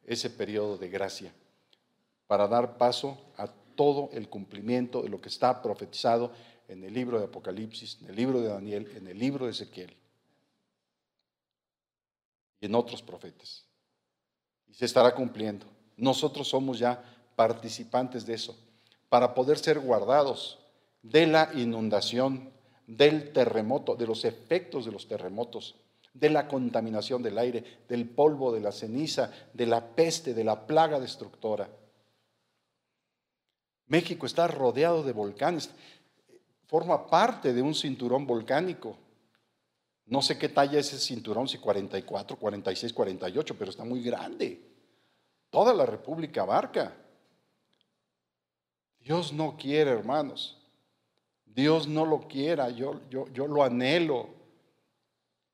ese 0.05 0.31
periodo 0.31 0.77
de 0.77 0.89
gracia 0.89 1.33
para 2.27 2.49
dar 2.49 2.77
paso 2.77 3.19
a 3.37 3.47
todo 3.75 4.11
el 4.13 4.29
cumplimiento 4.29 5.03
de 5.03 5.09
lo 5.09 5.21
que 5.21 5.29
está 5.29 5.63
profetizado 5.63 6.33
en 6.69 6.85
el 6.85 6.95
libro 6.95 7.19
de 7.19 7.25
Apocalipsis, 7.25 7.99
en 8.03 8.11
el 8.11 8.17
libro 8.17 8.41
de 8.41 8.49
Daniel, 8.49 8.91
en 8.97 9.07
el 9.07 9.19
libro 9.19 9.47
de 9.47 9.53
Ezequiel 9.53 9.97
y 12.61 12.67
en 12.67 12.75
otros 12.75 13.03
profetas. 13.03 13.65
Y 14.69 14.75
se 14.75 14.85
estará 14.85 15.15
cumpliendo. 15.15 15.67
Nosotros 15.97 16.49
somos 16.49 16.79
ya 16.79 17.03
participantes 17.35 18.27
de 18.27 18.35
eso, 18.35 18.57
para 19.09 19.35
poder 19.35 19.59
ser 19.59 19.81
guardados 19.81 20.59
de 21.03 21.27
la 21.27 21.51
inundación 21.55 22.51
del 22.87 23.33
terremoto, 23.33 23.97
de 23.97 24.07
los 24.07 24.25
efectos 24.25 24.85
de 24.85 24.93
los 24.93 25.09
terremotos, 25.09 25.77
de 26.13 26.31
la 26.31 26.49
contaminación 26.49 27.23
del 27.23 27.39
aire, 27.39 27.65
del 27.89 28.09
polvo, 28.09 28.53
de 28.53 28.61
la 28.61 28.73
ceniza, 28.73 29.31
de 29.55 29.67
la 29.67 29.95
peste, 29.95 30.35
de 30.35 30.45
la 30.45 30.67
plaga 30.67 30.99
destructora. 30.99 31.71
México 33.91 34.25
está 34.25 34.47
rodeado 34.47 35.03
de 35.03 35.13
volcanes, 35.13 35.69
forma 36.69 37.09
parte 37.09 37.53
de 37.53 37.61
un 37.61 37.75
cinturón 37.75 38.25
volcánico. 38.25 38.97
No 40.07 40.23
sé 40.23 40.39
qué 40.39 40.49
talla 40.49 40.79
es 40.79 40.93
ese 40.93 41.05
cinturón, 41.05 41.49
si 41.49 41.59
44, 41.59 42.37
46, 42.37 42.93
48, 42.93 43.57
pero 43.59 43.71
está 43.73 43.85
muy 43.85 44.01
grande. 44.01 44.61
Toda 45.51 45.75
la 45.75 45.85
República 45.87 46.43
abarca. 46.43 46.97
Dios 49.01 49.33
no 49.33 49.57
quiere, 49.57 49.91
hermanos, 49.91 50.57
Dios 51.45 51.89
no 51.89 52.07
lo 52.07 52.29
quiera, 52.29 52.71
yo, 52.71 53.01
yo, 53.11 53.27
yo 53.33 53.49
lo 53.49 53.65
anhelo. 53.65 54.29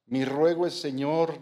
Mi 0.05 0.27
ruego 0.27 0.67
es, 0.67 0.75
Señor, 0.75 1.39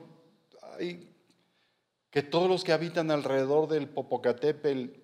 que 2.10 2.22
todos 2.22 2.48
los 2.48 2.62
que 2.62 2.72
habitan 2.72 3.10
alrededor 3.10 3.66
del 3.66 3.88
Popocatépetl 3.88 5.03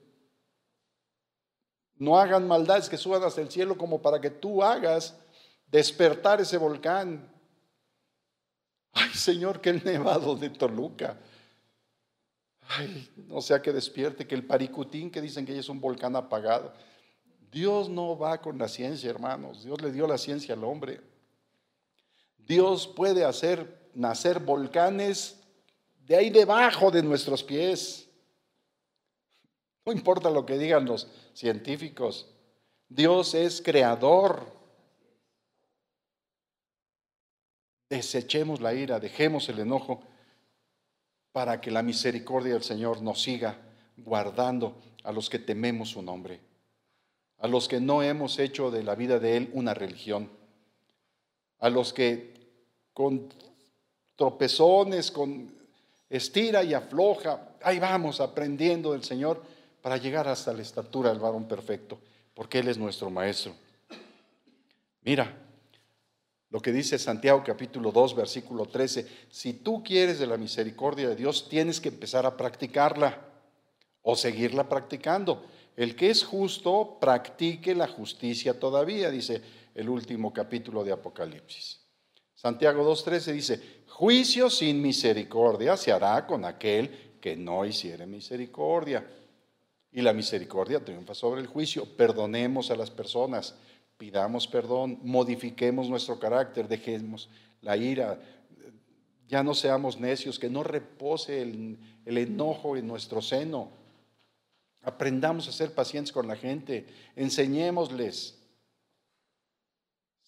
no 2.00 2.18
hagan 2.18 2.48
maldades 2.48 2.88
que 2.88 2.96
suban 2.96 3.22
hasta 3.22 3.42
el 3.42 3.50
cielo 3.50 3.76
como 3.76 4.00
para 4.00 4.18
que 4.18 4.30
tú 4.30 4.62
hagas 4.62 5.14
despertar 5.70 6.40
ese 6.40 6.56
volcán. 6.56 7.30
Ay, 8.92 9.10
Señor, 9.10 9.60
que 9.60 9.68
el 9.68 9.84
nevado 9.84 10.34
de 10.34 10.48
Toluca. 10.48 11.18
Ay, 12.68 13.06
no 13.28 13.42
sea 13.42 13.60
que 13.60 13.70
despierte, 13.70 14.26
que 14.26 14.34
el 14.34 14.46
Paricutín, 14.46 15.10
que 15.10 15.20
dicen 15.20 15.44
que 15.44 15.58
es 15.58 15.68
un 15.68 15.78
volcán 15.78 16.16
apagado. 16.16 16.72
Dios 17.52 17.90
no 17.90 18.16
va 18.16 18.40
con 18.40 18.56
la 18.56 18.68
ciencia, 18.68 19.10
hermanos. 19.10 19.62
Dios 19.62 19.82
le 19.82 19.92
dio 19.92 20.06
la 20.06 20.16
ciencia 20.16 20.54
al 20.54 20.64
hombre. 20.64 21.02
Dios 22.38 22.88
puede 22.88 23.26
hacer 23.26 23.90
nacer 23.92 24.40
volcanes 24.40 25.38
de 26.06 26.16
ahí 26.16 26.30
debajo 26.30 26.90
de 26.90 27.02
nuestros 27.02 27.44
pies. 27.44 28.08
No 29.84 29.92
importa 29.92 30.30
lo 30.30 30.44
que 30.46 30.58
digan 30.58 30.84
los 30.84 31.08
científicos. 31.34 32.28
Dios 32.88 33.34
es 33.34 33.62
creador. 33.62 34.52
Desechemos 37.88 38.60
la 38.60 38.74
ira, 38.74 39.00
dejemos 39.00 39.48
el 39.48 39.58
enojo 39.60 40.02
para 41.32 41.60
que 41.60 41.70
la 41.70 41.82
misericordia 41.82 42.54
del 42.54 42.62
Señor 42.62 43.02
nos 43.02 43.22
siga 43.22 43.58
guardando 43.96 44.80
a 45.04 45.12
los 45.12 45.30
que 45.30 45.38
tememos 45.38 45.90
su 45.90 46.02
nombre. 46.02 46.40
a 47.40 47.48
los 47.48 47.68
que 47.68 47.80
no 47.80 48.02
hemos 48.02 48.38
hecho 48.38 48.70
de 48.70 48.82
la 48.82 48.94
vida 48.94 49.18
de 49.18 49.36
Él 49.36 49.50
una 49.54 49.72
religión, 49.72 50.30
a 51.58 51.70
los 51.70 51.92
que 51.92 52.34
con 52.92 53.32
tropezones, 54.14 55.10
con 55.10 55.50
estira 56.10 56.62
y 56.62 56.74
afloja, 56.74 57.56
ahí 57.62 57.78
vamos 57.78 58.20
aprendiendo 58.20 58.92
del 58.92 59.04
Señor 59.04 59.42
para 59.82 59.96
llegar 59.96 60.28
hasta 60.28 60.52
la 60.52 60.62
estatura 60.62 61.10
del 61.10 61.18
varón 61.18 61.46
perfecto, 61.46 61.98
porque 62.34 62.58
Él 62.58 62.68
es 62.68 62.78
nuestro 62.78 63.10
Maestro. 63.10 63.54
Mira, 65.02 65.34
lo 66.50 66.60
que 66.60 66.72
dice 66.72 66.98
Santiago 66.98 67.42
capítulo 67.44 67.92
2, 67.92 68.16
versículo 68.16 68.66
13, 68.66 69.06
si 69.30 69.52
tú 69.52 69.82
quieres 69.84 70.18
de 70.18 70.26
la 70.26 70.36
misericordia 70.36 71.08
de 71.08 71.16
Dios, 71.16 71.48
tienes 71.48 71.80
que 71.80 71.90
empezar 71.90 72.26
a 72.26 72.36
practicarla 72.36 73.20
o 74.02 74.16
seguirla 74.16 74.68
practicando. 74.68 75.44
El 75.76 75.94
que 75.94 76.10
es 76.10 76.24
justo, 76.24 76.98
practique 77.00 77.74
la 77.74 77.86
justicia 77.86 78.58
todavía, 78.58 79.10
dice 79.10 79.40
el 79.74 79.88
último 79.88 80.32
capítulo 80.32 80.82
de 80.82 80.92
Apocalipsis. 80.92 81.80
Santiago 82.34 82.82
2.13 82.90 83.32
dice, 83.32 83.60
juicio 83.86 84.50
sin 84.50 84.82
misericordia 84.82 85.76
se 85.76 85.92
hará 85.92 86.26
con 86.26 86.44
aquel 86.44 87.18
que 87.20 87.36
no 87.36 87.64
hiciere 87.64 88.06
misericordia. 88.06 89.06
Y 89.92 90.02
la 90.02 90.12
misericordia 90.12 90.84
triunfa 90.84 91.14
sobre 91.14 91.40
el 91.40 91.46
juicio. 91.46 91.84
Perdonemos 91.84 92.70
a 92.70 92.76
las 92.76 92.90
personas, 92.90 93.56
pidamos 93.98 94.46
perdón, 94.46 94.98
modifiquemos 95.02 95.88
nuestro 95.88 96.18
carácter, 96.18 96.68
dejemos 96.68 97.28
la 97.60 97.76
ira, 97.76 98.18
ya 99.30 99.44
no 99.44 99.54
seamos 99.54 100.00
necios, 100.00 100.40
que 100.40 100.50
no 100.50 100.64
repose 100.64 101.42
el, 101.42 101.78
enojo 102.04 102.76
en 102.76 102.88
nuestro 102.88 103.22
seno. 103.22 103.70
Aprendamos 104.82 105.46
a 105.46 105.52
ser 105.52 105.72
pacientes 105.72 106.12
con 106.12 106.26
la 106.26 106.34
gente, 106.34 106.84
enseñémosles. 107.14 108.36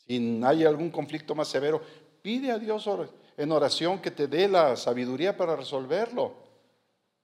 Si 0.06 0.40
hay 0.44 0.64
algún 0.64 0.90
conflicto 0.90 1.34
más 1.34 1.48
severo, 1.48 1.82
pide 2.22 2.52
a 2.52 2.58
Dios 2.58 2.88
en 3.36 3.50
oración 3.50 4.00
que 4.00 4.12
te 4.12 4.28
dé 4.28 4.46
la 4.46 4.76
sabiduría 4.76 5.36
para 5.36 5.56
resolverlo. 5.56 6.34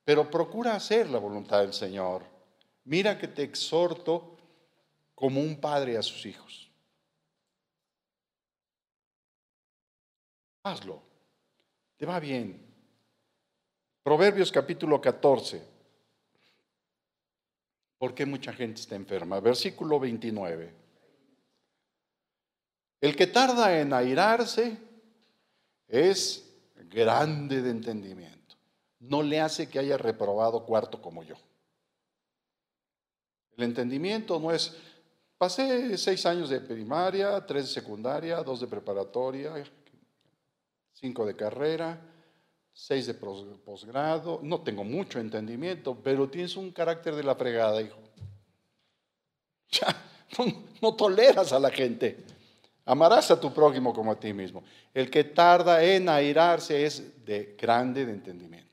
Pero 0.09 0.30
procura 0.30 0.74
hacer 0.74 1.11
la 1.11 1.18
voluntad 1.18 1.61
del 1.61 1.74
Señor. 1.74 2.24
Mira 2.84 3.18
que 3.18 3.28
te 3.28 3.42
exhorto 3.42 4.38
como 5.14 5.38
un 5.38 5.61
padre 5.61 5.98
a 5.98 6.02
sus 6.02 6.24
hijos. 6.24 6.70
Hazlo. 10.62 11.02
Te 11.98 12.06
va 12.06 12.18
bien. 12.20 12.59
Proverbios 14.02 14.50
capítulo 14.50 14.98
14. 14.98 15.62
¿Por 17.98 18.14
qué 18.14 18.24
mucha 18.24 18.54
gente 18.54 18.80
está 18.80 18.96
enferma? 18.96 19.40
Versículo 19.40 20.00
29. 20.00 20.74
El 23.02 23.14
que 23.14 23.26
tarda 23.26 23.78
en 23.78 23.92
airarse 23.92 24.74
es 25.86 26.50
grande 26.88 27.61
de 27.61 27.70
entendimiento. 27.72 28.38
No 29.01 29.22
le 29.22 29.40
hace 29.40 29.68
que 29.68 29.78
haya 29.78 29.96
reprobado 29.96 30.64
cuarto 30.64 31.01
como 31.01 31.22
yo. 31.22 31.36
El 33.57 33.64
entendimiento 33.64 34.38
no 34.38 34.53
es, 34.53 34.76
pasé 35.36 35.99
seis 35.99 36.24
años 36.26 36.49
de 36.49 36.61
primaria, 36.61 37.44
tres 37.44 37.66
de 37.66 37.80
secundaria, 37.80 38.42
dos 38.42 38.61
de 38.61 38.68
preparatoria, 38.68 39.53
cinco 40.92 41.26
de 41.26 41.34
carrera, 41.34 42.01
seis 42.72 43.07
de 43.07 43.14
posgrado. 43.14 44.40
No 44.42 44.61
tengo 44.61 44.84
mucho 44.84 45.18
entendimiento, 45.18 45.96
pero 46.03 46.28
tienes 46.28 46.57
un 46.57 46.70
carácter 46.70 47.14
de 47.16 47.24
la 47.24 47.34
fregada, 47.34 47.82
hijo. 47.82 47.99
Ya, 49.70 49.94
no, 50.80 50.94
toleras 50.94 51.53
a 51.53 51.59
la 51.59 51.70
gente. 51.70 52.24
Amarás 52.86 53.30
a 53.30 53.38
tu 53.38 53.53
prójimo 53.53 53.92
como 53.92 54.12
a 54.12 54.18
ti 54.18 54.32
mismo. 54.32 54.64
El 54.94 55.11
que 55.11 55.24
tarda 55.24 55.84
en 55.84 56.09
airarse 56.09 56.86
es 56.86 57.24
de 57.26 57.55
grande 57.61 58.07
de 58.07 58.12
entendimiento. 58.12 58.67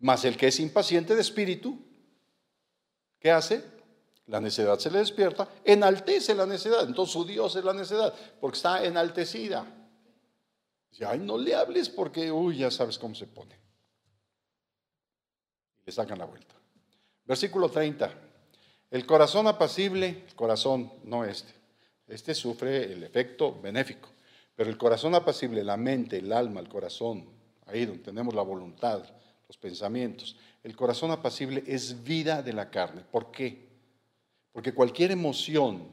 Mas 0.00 0.24
el 0.24 0.36
que 0.36 0.48
es 0.48 0.60
impaciente 0.60 1.14
de 1.14 1.20
espíritu, 1.20 1.78
¿qué 3.18 3.30
hace? 3.30 3.64
La 4.26 4.40
necedad 4.40 4.78
se 4.78 4.90
le 4.90 4.98
despierta, 4.98 5.48
enaltece 5.64 6.34
la 6.34 6.46
necedad. 6.46 6.86
Entonces 6.86 7.12
su 7.12 7.24
Dios 7.24 7.56
es 7.56 7.64
la 7.64 7.72
necedad, 7.72 8.14
porque 8.40 8.56
está 8.56 8.84
enaltecida. 8.84 9.66
Dice, 10.90 11.04
ay, 11.06 11.18
no 11.18 11.38
le 11.38 11.54
hables 11.54 11.88
porque, 11.88 12.30
uy, 12.30 12.58
ya 12.58 12.70
sabes 12.70 12.98
cómo 12.98 13.14
se 13.14 13.26
pone. 13.26 13.58
Y 15.78 15.86
le 15.86 15.92
sacan 15.92 16.18
la 16.18 16.26
vuelta. 16.26 16.54
Versículo 17.24 17.70
30. 17.70 18.12
El 18.90 19.04
corazón 19.04 19.46
apacible, 19.46 20.24
el 20.28 20.34
corazón, 20.34 20.92
no 21.04 21.24
este. 21.24 21.52
Este 22.06 22.34
sufre 22.34 22.92
el 22.92 23.02
efecto 23.02 23.58
benéfico. 23.60 24.08
Pero 24.56 24.70
el 24.70 24.78
corazón 24.78 25.14
apacible, 25.14 25.62
la 25.62 25.76
mente, 25.76 26.18
el 26.18 26.32
alma, 26.32 26.60
el 26.60 26.68
corazón, 26.68 27.28
ahí 27.66 27.84
donde 27.84 28.02
tenemos 28.02 28.34
la 28.34 28.42
voluntad, 28.42 29.04
los 29.48 29.56
pensamientos. 29.56 30.36
El 30.62 30.76
corazón 30.76 31.10
apacible 31.10 31.64
es 31.66 32.04
vida 32.04 32.42
de 32.42 32.52
la 32.52 32.70
carne. 32.70 33.02
¿Por 33.10 33.30
qué? 33.30 33.66
Porque 34.52 34.74
cualquier 34.74 35.10
emoción 35.10 35.88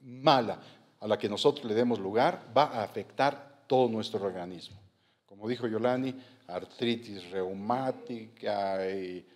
mala 0.00 0.60
a 1.00 1.06
la 1.06 1.18
que 1.18 1.28
nosotros 1.28 1.66
le 1.66 1.74
demos 1.74 1.98
lugar 1.98 2.50
va 2.56 2.64
a 2.64 2.82
afectar 2.82 3.64
todo 3.66 3.88
nuestro 3.88 4.24
organismo. 4.24 4.80
Como 5.26 5.48
dijo 5.48 5.66
Yolani, 5.66 6.14
artritis 6.46 7.30
reumática 7.30 8.88
y 8.90 9.26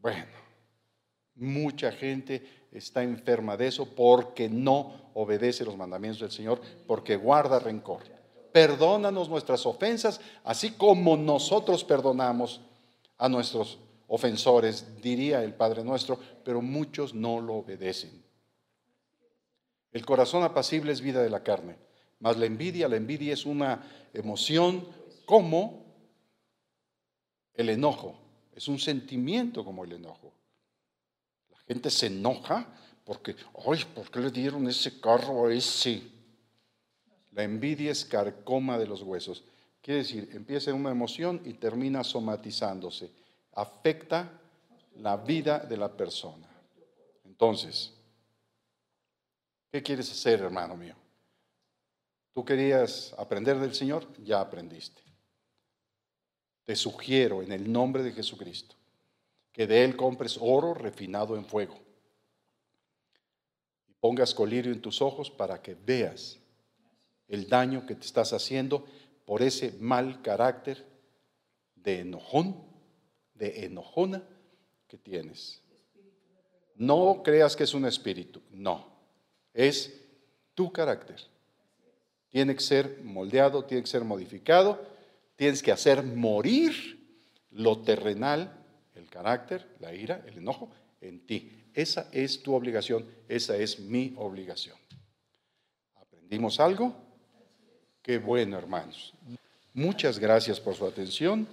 bueno, 0.00 0.26
mucha 1.36 1.92
gente 1.92 2.66
está 2.70 3.02
enferma 3.02 3.56
de 3.56 3.68
eso 3.68 3.86
porque 3.94 4.48
no 4.48 5.10
obedece 5.14 5.64
los 5.64 5.76
mandamientos 5.76 6.20
del 6.20 6.30
Señor, 6.30 6.60
porque 6.86 7.16
guarda 7.16 7.58
rencor. 7.58 8.02
Perdónanos 8.52 9.28
nuestras 9.28 9.64
ofensas, 9.66 10.20
así 10.44 10.72
como 10.72 11.16
nosotros 11.16 11.84
perdonamos 11.84 12.60
a 13.18 13.28
nuestros 13.28 13.78
ofensores, 14.08 15.00
diría 15.00 15.42
el 15.42 15.54
Padre 15.54 15.82
nuestro, 15.84 16.18
pero 16.44 16.62
muchos 16.62 17.14
no 17.14 17.40
lo 17.40 17.54
obedecen. 17.54 18.22
El 19.92 20.04
corazón 20.04 20.42
apacible 20.42 20.92
es 20.92 21.00
vida 21.00 21.22
de 21.22 21.30
la 21.30 21.42
carne, 21.42 21.76
mas 22.20 22.36
la 22.36 22.46
envidia, 22.46 22.88
la 22.88 22.96
envidia 22.96 23.32
es 23.32 23.46
una 23.46 23.82
emoción 24.12 24.86
como 25.24 25.84
el 27.54 27.70
enojo, 27.70 28.18
es 28.54 28.68
un 28.68 28.78
sentimiento 28.78 29.64
como 29.64 29.84
el 29.84 29.92
enojo. 29.92 30.32
La 31.50 31.58
gente 31.60 31.90
se 31.90 32.06
enoja 32.06 32.66
porque, 33.04 33.36
ay, 33.66 33.84
¿por 33.94 34.10
qué 34.10 34.20
le 34.20 34.30
dieron 34.30 34.68
ese 34.68 35.00
carro 35.00 35.46
a 35.46 35.54
ese? 35.54 36.02
La 37.32 37.44
envidia 37.44 37.92
es 37.92 38.04
carcoma 38.04 38.78
de 38.78 38.86
los 38.86 39.02
huesos. 39.02 39.44
Quiere 39.86 40.00
decir, 40.00 40.28
empieza 40.32 40.70
en 40.70 40.78
una 40.78 40.90
emoción 40.90 41.40
y 41.44 41.52
termina 41.52 42.02
somatizándose 42.02 43.08
afecta 43.52 44.32
la 44.96 45.16
vida 45.16 45.60
de 45.60 45.76
la 45.76 45.96
persona. 45.96 46.48
Entonces, 47.24 47.94
¿qué 49.70 49.84
quieres 49.84 50.10
hacer, 50.10 50.40
hermano 50.40 50.76
mío? 50.76 50.96
¿Tú 52.34 52.44
querías 52.44 53.14
aprender 53.16 53.60
del 53.60 53.74
Señor? 53.74 54.08
Ya 54.24 54.40
aprendiste. 54.40 55.02
Te 56.64 56.74
sugiero 56.74 57.40
en 57.40 57.52
el 57.52 57.70
nombre 57.70 58.02
de 58.02 58.10
Jesucristo 58.10 58.74
que 59.52 59.68
de 59.68 59.84
Él 59.84 59.94
compres 59.94 60.36
oro 60.40 60.74
refinado 60.74 61.36
en 61.36 61.44
fuego 61.44 61.78
y 63.86 63.94
pongas 64.00 64.34
colirio 64.34 64.72
en 64.72 64.82
tus 64.82 65.00
ojos 65.00 65.30
para 65.30 65.62
que 65.62 65.76
veas 65.76 66.40
el 67.28 67.48
daño 67.48 67.86
que 67.86 67.94
te 67.94 68.04
estás 68.04 68.32
haciendo 68.32 68.84
por 69.26 69.42
ese 69.42 69.72
mal 69.80 70.22
carácter 70.22 70.86
de 71.74 72.00
enojón 72.00 72.64
de 73.34 73.66
enojona 73.66 74.22
que 74.88 74.96
tienes. 74.96 75.60
No 76.76 77.22
creas 77.22 77.56
que 77.56 77.64
es 77.64 77.74
un 77.74 77.84
espíritu, 77.84 78.40
no, 78.50 78.86
es 79.52 80.00
tu 80.54 80.72
carácter. 80.72 81.20
Tiene 82.28 82.54
que 82.54 82.60
ser 82.60 83.00
moldeado, 83.02 83.64
tiene 83.64 83.82
que 83.82 83.90
ser 83.90 84.04
modificado, 84.04 84.80
tienes 85.36 85.62
que 85.62 85.72
hacer 85.72 86.02
morir 86.02 86.96
lo 87.50 87.82
terrenal, 87.82 88.64
el 88.94 89.08
carácter, 89.08 89.66
la 89.80 89.94
ira, 89.94 90.22
el 90.26 90.38
enojo 90.38 90.70
en 91.00 91.26
ti. 91.26 91.50
Esa 91.74 92.08
es 92.12 92.42
tu 92.42 92.54
obligación, 92.54 93.06
esa 93.28 93.56
es 93.56 93.80
mi 93.80 94.14
obligación. 94.16 94.76
¿Aprendimos 95.94 96.60
algo? 96.60 97.05
Qué 98.06 98.18
bueno, 98.18 98.56
hermanos. 98.56 99.12
Muchas 99.74 100.20
gracias 100.20 100.60
por 100.60 100.76
su 100.76 100.86
atención. 100.86 101.44